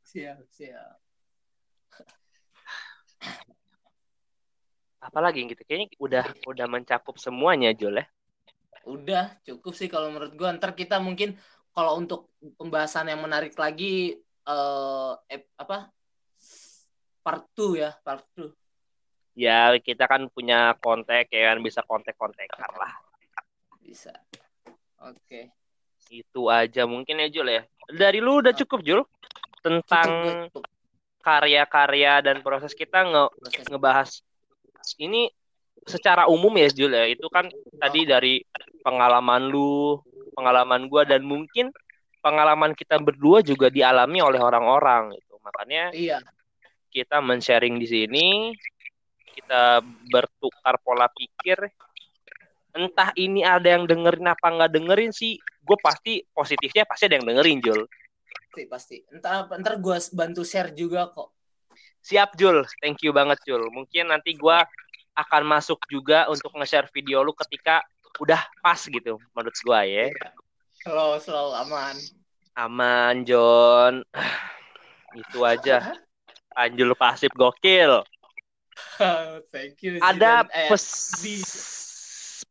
siap, 0.00 0.40
siap. 0.48 0.96
Apalagi 5.04 5.44
yang 5.44 5.52
gitu, 5.52 5.60
kayaknya 5.68 5.92
udah 6.00 6.24
udah 6.48 6.66
mencakup 6.72 7.20
semuanya 7.20 7.76
Jul 7.76 8.00
ya. 8.00 8.08
Udah 8.84 9.34
cukup 9.44 9.72
sih 9.72 9.88
kalau 9.88 10.12
menurut 10.12 10.32
gua. 10.36 10.52
Ntar 10.54 10.76
kita 10.76 11.00
mungkin 11.00 11.36
kalau 11.74 11.98
untuk 11.98 12.30
pembahasan 12.60 13.10
yang 13.10 13.24
menarik 13.24 13.56
lagi 13.56 14.20
eh 14.44 15.12
ep- 15.28 15.52
apa? 15.56 15.88
Part 17.24 17.48
2 17.56 17.80
ya, 17.80 17.90
part 18.04 18.24
2. 18.36 18.52
Ya 19.34 19.74
kita 19.80 20.06
kan 20.06 20.28
punya 20.30 20.76
kontak 20.78 21.32
ya 21.32 21.50
kan 21.50 21.58
bisa 21.64 21.80
kontak-kontakan 21.82 22.72
lah. 22.76 22.92
Bisa. 23.80 24.12
Oke. 25.02 25.50
Itu 26.12 26.52
aja 26.52 26.84
mungkin 26.84 27.18
ya 27.24 27.28
Jul 27.32 27.48
ya. 27.50 27.62
Dari 27.90 28.20
lu 28.20 28.44
udah 28.44 28.52
cukup 28.54 28.80
Jul 28.84 29.00
tentang 29.64 30.08
karya-karya 31.24 32.20
dan 32.20 32.44
proses 32.44 32.76
kita 32.76 33.00
nge 33.08 33.24
Proses. 33.32 33.66
ngebahas 33.72 34.10
ini 35.00 35.32
secara 35.82 36.30
umum 36.30 36.54
ya 36.56 36.68
Jul 36.70 36.92
ya. 36.94 37.10
Itu 37.10 37.26
kan 37.28 37.50
tadi 37.76 38.06
dari 38.06 38.40
pengalaman 38.80 39.50
lu, 39.50 40.00
pengalaman 40.32 40.86
gua 40.86 41.02
dan 41.02 41.26
mungkin 41.26 41.74
pengalaman 42.24 42.72
kita 42.72 42.96
berdua 43.02 43.44
juga 43.44 43.68
dialami 43.68 44.22
oleh 44.24 44.40
orang-orang 44.40 45.12
itu. 45.18 45.34
Makanya 45.44 45.92
Iya, 45.92 46.18
kita 46.88 47.20
men-sharing 47.20 47.76
di 47.76 47.86
sini, 47.90 48.28
kita 49.34 49.84
bertukar 50.08 50.80
pola 50.80 51.10
pikir. 51.12 51.60
Entah 52.74 53.14
ini 53.14 53.46
ada 53.46 53.70
yang 53.70 53.86
dengerin 53.86 54.26
apa 54.30 54.46
nggak 54.50 54.72
dengerin 54.72 55.12
sih, 55.14 55.38
gue 55.38 55.78
pasti 55.78 56.24
positifnya 56.34 56.82
pasti 56.82 57.06
ada 57.06 57.20
yang 57.20 57.28
dengerin 57.28 57.60
Jul. 57.62 57.82
pasti 58.54 58.62
pasti. 58.70 58.96
Ntar 59.18 59.50
ntar 59.62 59.82
gua 59.82 59.98
bantu 60.14 60.42
share 60.46 60.70
juga 60.74 61.10
kok. 61.10 61.34
Siap 62.04 62.38
Jul, 62.38 62.62
thank 62.82 63.02
you 63.02 63.10
banget 63.10 63.38
Jul. 63.42 63.66
Mungkin 63.70 64.10
nanti 64.10 64.34
gue 64.34 64.58
akan 65.14 65.42
masuk 65.46 65.78
juga 65.86 66.26
untuk 66.26 66.50
nge-share 66.58 66.90
video 66.90 67.22
lu 67.22 67.30
ketika 67.34 67.82
udah 68.18 68.42
pas 68.62 68.78
gitu 68.78 69.18
menurut 69.34 69.54
gue 69.54 69.80
ya. 69.86 70.06
Slow, 70.84 71.16
slow, 71.22 71.54
aman. 71.54 71.96
Aman 72.54 73.24
John. 73.26 74.02
Itu 75.18 75.46
aja. 75.46 75.94
Anjul 76.54 76.94
pasif 76.94 77.30
gokil. 77.34 78.02
Thank 79.54 79.82
you. 79.86 80.02
ada. 80.02 80.46
Eh, 80.50 80.70
pes 80.70 80.84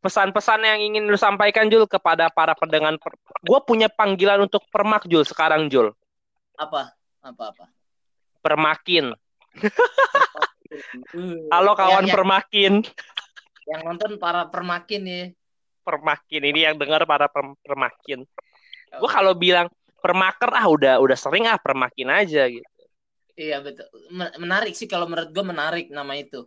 pesan-pesan 0.04 0.60
yang 0.60 0.80
ingin 0.84 1.08
lu 1.08 1.16
sampaikan 1.16 1.64
Jul 1.72 1.88
kepada 1.88 2.28
para 2.28 2.52
pendengar 2.52 2.92
per... 3.00 3.16
gue 3.40 3.58
punya 3.64 3.88
panggilan 3.88 4.36
untuk 4.44 4.60
permak 4.68 5.08
Jul 5.08 5.24
sekarang 5.24 5.72
Jul 5.72 5.96
apa? 6.60 6.92
Apa 7.24 7.56
apa? 7.56 7.64
permakin 8.44 9.16
halo 11.50 11.72
kawan 11.74 12.04
yang, 12.04 12.06
yang, 12.08 12.16
permakin 12.16 12.72
yang 13.64 13.80
nonton 13.84 14.16
para 14.20 14.48
permakin 14.48 15.02
ya. 15.04 15.24
permakin 15.84 16.42
ini 16.44 16.60
yang 16.66 16.76
dengar 16.76 17.04
para 17.04 17.26
per- 17.28 17.58
permakin 17.64 18.24
gue 18.94 19.10
kalau 19.10 19.32
bilang 19.34 19.66
permaker 20.00 20.50
ah 20.52 20.66
udah 20.68 20.94
udah 21.00 21.16
sering 21.18 21.48
ah 21.48 21.58
permakin 21.58 22.10
aja 22.12 22.46
gitu 22.48 22.66
Iya 23.34 23.58
betul. 23.66 23.90
Men- 24.14 24.30
Menarik 24.38 24.78
sih 24.78 24.86
kalau 24.86 25.10
menurut 25.10 25.34
gue 25.34 25.42
menarik 25.42 25.90
nama 25.90 26.14
itu. 26.14 26.46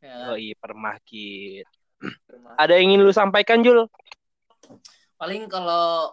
Ya, 0.00 0.32
oh 0.32 0.40
iya 0.40 0.56
permakin 0.56 1.68
permakin. 2.26 2.58
ada 2.58 2.72
yang 2.74 2.90
ingin 2.90 3.00
lu 3.06 3.14
sampaikan 3.14 3.62
Jul 3.62 3.86
Paling 5.14 5.46
kalau 5.46 6.10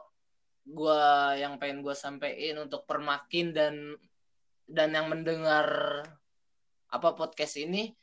gua 0.70 1.34
yang 1.34 1.57
pengen 1.57 1.82
gua 1.82 1.97
sampein 1.97 2.53
untuk 2.61 2.86
permakin 2.86 3.49
dan 3.49 3.74
dan 4.70 4.93
yang 4.93 5.09
mendengar 5.09 5.65
apa 6.89 7.13
podcast 7.15 7.55
ini 7.61 7.93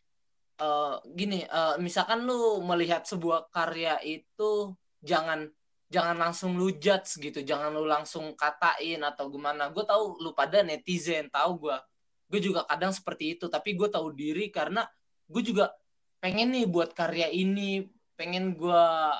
eh, 0.62 0.95
gini 1.14 1.43
eh, 1.45 1.76
misalkan 1.82 2.24
lu 2.24 2.62
melihat 2.62 3.05
sebuah 3.05 3.51
karya 3.51 3.99
itu 4.03 4.72
jangan 5.03 5.51
jangan 5.87 6.16
langsung 6.18 6.59
lu 6.59 6.74
judge 6.74 7.18
gitu 7.22 7.47
jangan 7.47 7.70
lu 7.70 7.87
langsung 7.87 8.34
katain 8.34 9.03
atau 9.07 9.30
gimana. 9.30 9.70
Gue 9.70 9.87
tahu 9.87 10.18
lu 10.18 10.34
pada 10.34 10.62
netizen 10.66 11.30
tahu 11.30 11.68
gua. 11.70 11.78
Gue 12.26 12.43
juga 12.43 12.66
kadang 12.66 12.91
seperti 12.91 13.39
itu 13.39 13.47
tapi 13.47 13.78
gue 13.78 13.87
tahu 13.87 14.11
diri 14.11 14.51
karena 14.51 14.82
gue 15.30 15.43
juga 15.47 15.70
pengen 16.18 16.51
nih 16.55 16.66
buat 16.66 16.91
karya 16.91 17.30
ini 17.30 17.87
pengen 18.18 18.57
gua 18.57 19.14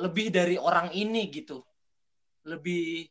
lebih 0.00 0.32
dari 0.32 0.56
orang 0.56 0.94
ini 0.96 1.28
gitu. 1.28 1.60
Lebih 2.48 3.04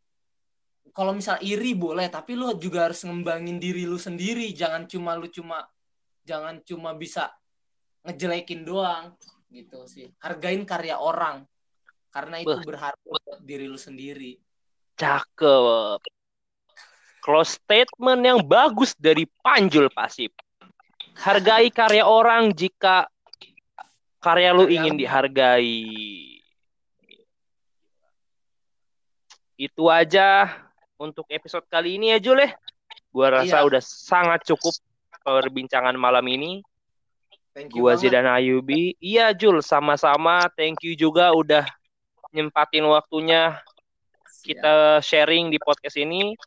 kalau 0.99 1.15
misal 1.15 1.39
iri 1.39 1.71
boleh 1.71 2.11
tapi 2.11 2.35
lu 2.35 2.51
juga 2.59 2.91
harus 2.91 3.07
ngembangin 3.07 3.55
diri 3.55 3.87
lu 3.87 3.95
sendiri. 3.95 4.51
Jangan 4.51 4.83
cuma 4.91 5.15
lu 5.15 5.31
cuma 5.31 5.63
jangan 6.27 6.59
cuma 6.67 6.91
bisa 6.91 7.31
ngejelekin 8.03 8.67
doang 8.67 9.15
gitu 9.47 9.87
sih. 9.87 10.11
Hargain 10.19 10.67
karya 10.67 10.99
orang. 10.99 11.47
Karena 12.11 12.43
itu 12.43 12.51
berharga 12.67 12.99
buat 13.07 13.39
diri 13.47 13.71
lu 13.71 13.79
sendiri. 13.79 14.35
Cakep. 14.99 16.03
Close 17.23 17.55
statement 17.55 18.19
yang 18.19 18.43
bagus 18.43 18.91
dari 18.99 19.23
Panjul 19.39 19.87
Pasif 19.87 20.35
hargai 21.19 21.67
karya 21.67 22.07
orang 22.07 22.55
jika 22.55 23.11
karya 24.23 24.55
lu 24.55 24.67
Karya 24.67 24.75
ingin 24.79 24.95
dihargai. 24.95 25.83
Itu 29.59 29.91
aja 29.91 30.47
untuk 30.99 31.25
episode 31.31 31.63
kali 31.71 31.95
ini 31.95 32.11
ya 32.13 32.19
Jul 32.19 32.43
ya. 32.43 32.51
Gua 33.09 33.41
rasa 33.41 33.63
Iya. 33.63 33.65
udah 33.65 33.81
sangat 33.81 34.45
cukup 34.45 34.75
perbincangan 35.23 35.95
malam 35.95 36.23
ini. 36.27 36.61
thank 37.55 37.73
you 37.73 37.81
Gua 37.81 37.97
banget 37.97 38.13
Zidan 38.13 38.27
Ayubi. 38.29 38.93
Iya 39.01 39.33
Jul, 39.33 39.59
sama-sama. 39.65 40.45
Thank 40.53 40.85
you 40.85 40.93
juga 40.93 41.33
udah 41.33 41.65
nyempatin 42.29 42.85
waktunya 42.85 43.57
kita 44.45 45.01
sharing 45.01 45.49
di 45.49 45.57
podcast 45.59 45.97
ini 45.97 46.37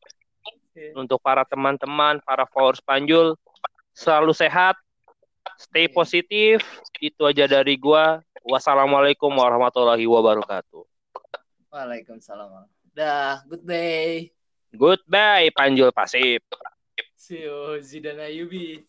Iya. 0.72 0.96
untuk 0.96 1.20
para 1.20 1.44
teman-teman, 1.44 2.22
para 2.24 2.48
followers 2.48 2.80
Panjul 2.80 3.36
selalu 3.92 4.32
sehat, 4.32 4.78
stay 5.60 5.84
Iya. 5.84 5.92
positif. 5.92 6.58
Itu 6.96 7.28
aja 7.28 7.44
dari 7.44 7.76
gua. 7.76 8.22
Wassalamualaikum 8.46 9.28
warahmatullahi 9.28 10.06
wabarakatuh. 10.08 10.84
Waalaikumsalam 11.68 12.68
dah 12.92 13.40
good 13.48 13.64
day 13.64 14.28
Goodbye 14.72 15.50
Panjul 15.52 15.92
Pasif. 15.92 16.40
see 17.16 17.42
you 17.44 17.78
Zidan 17.80 18.18
Ayubi 18.18 18.82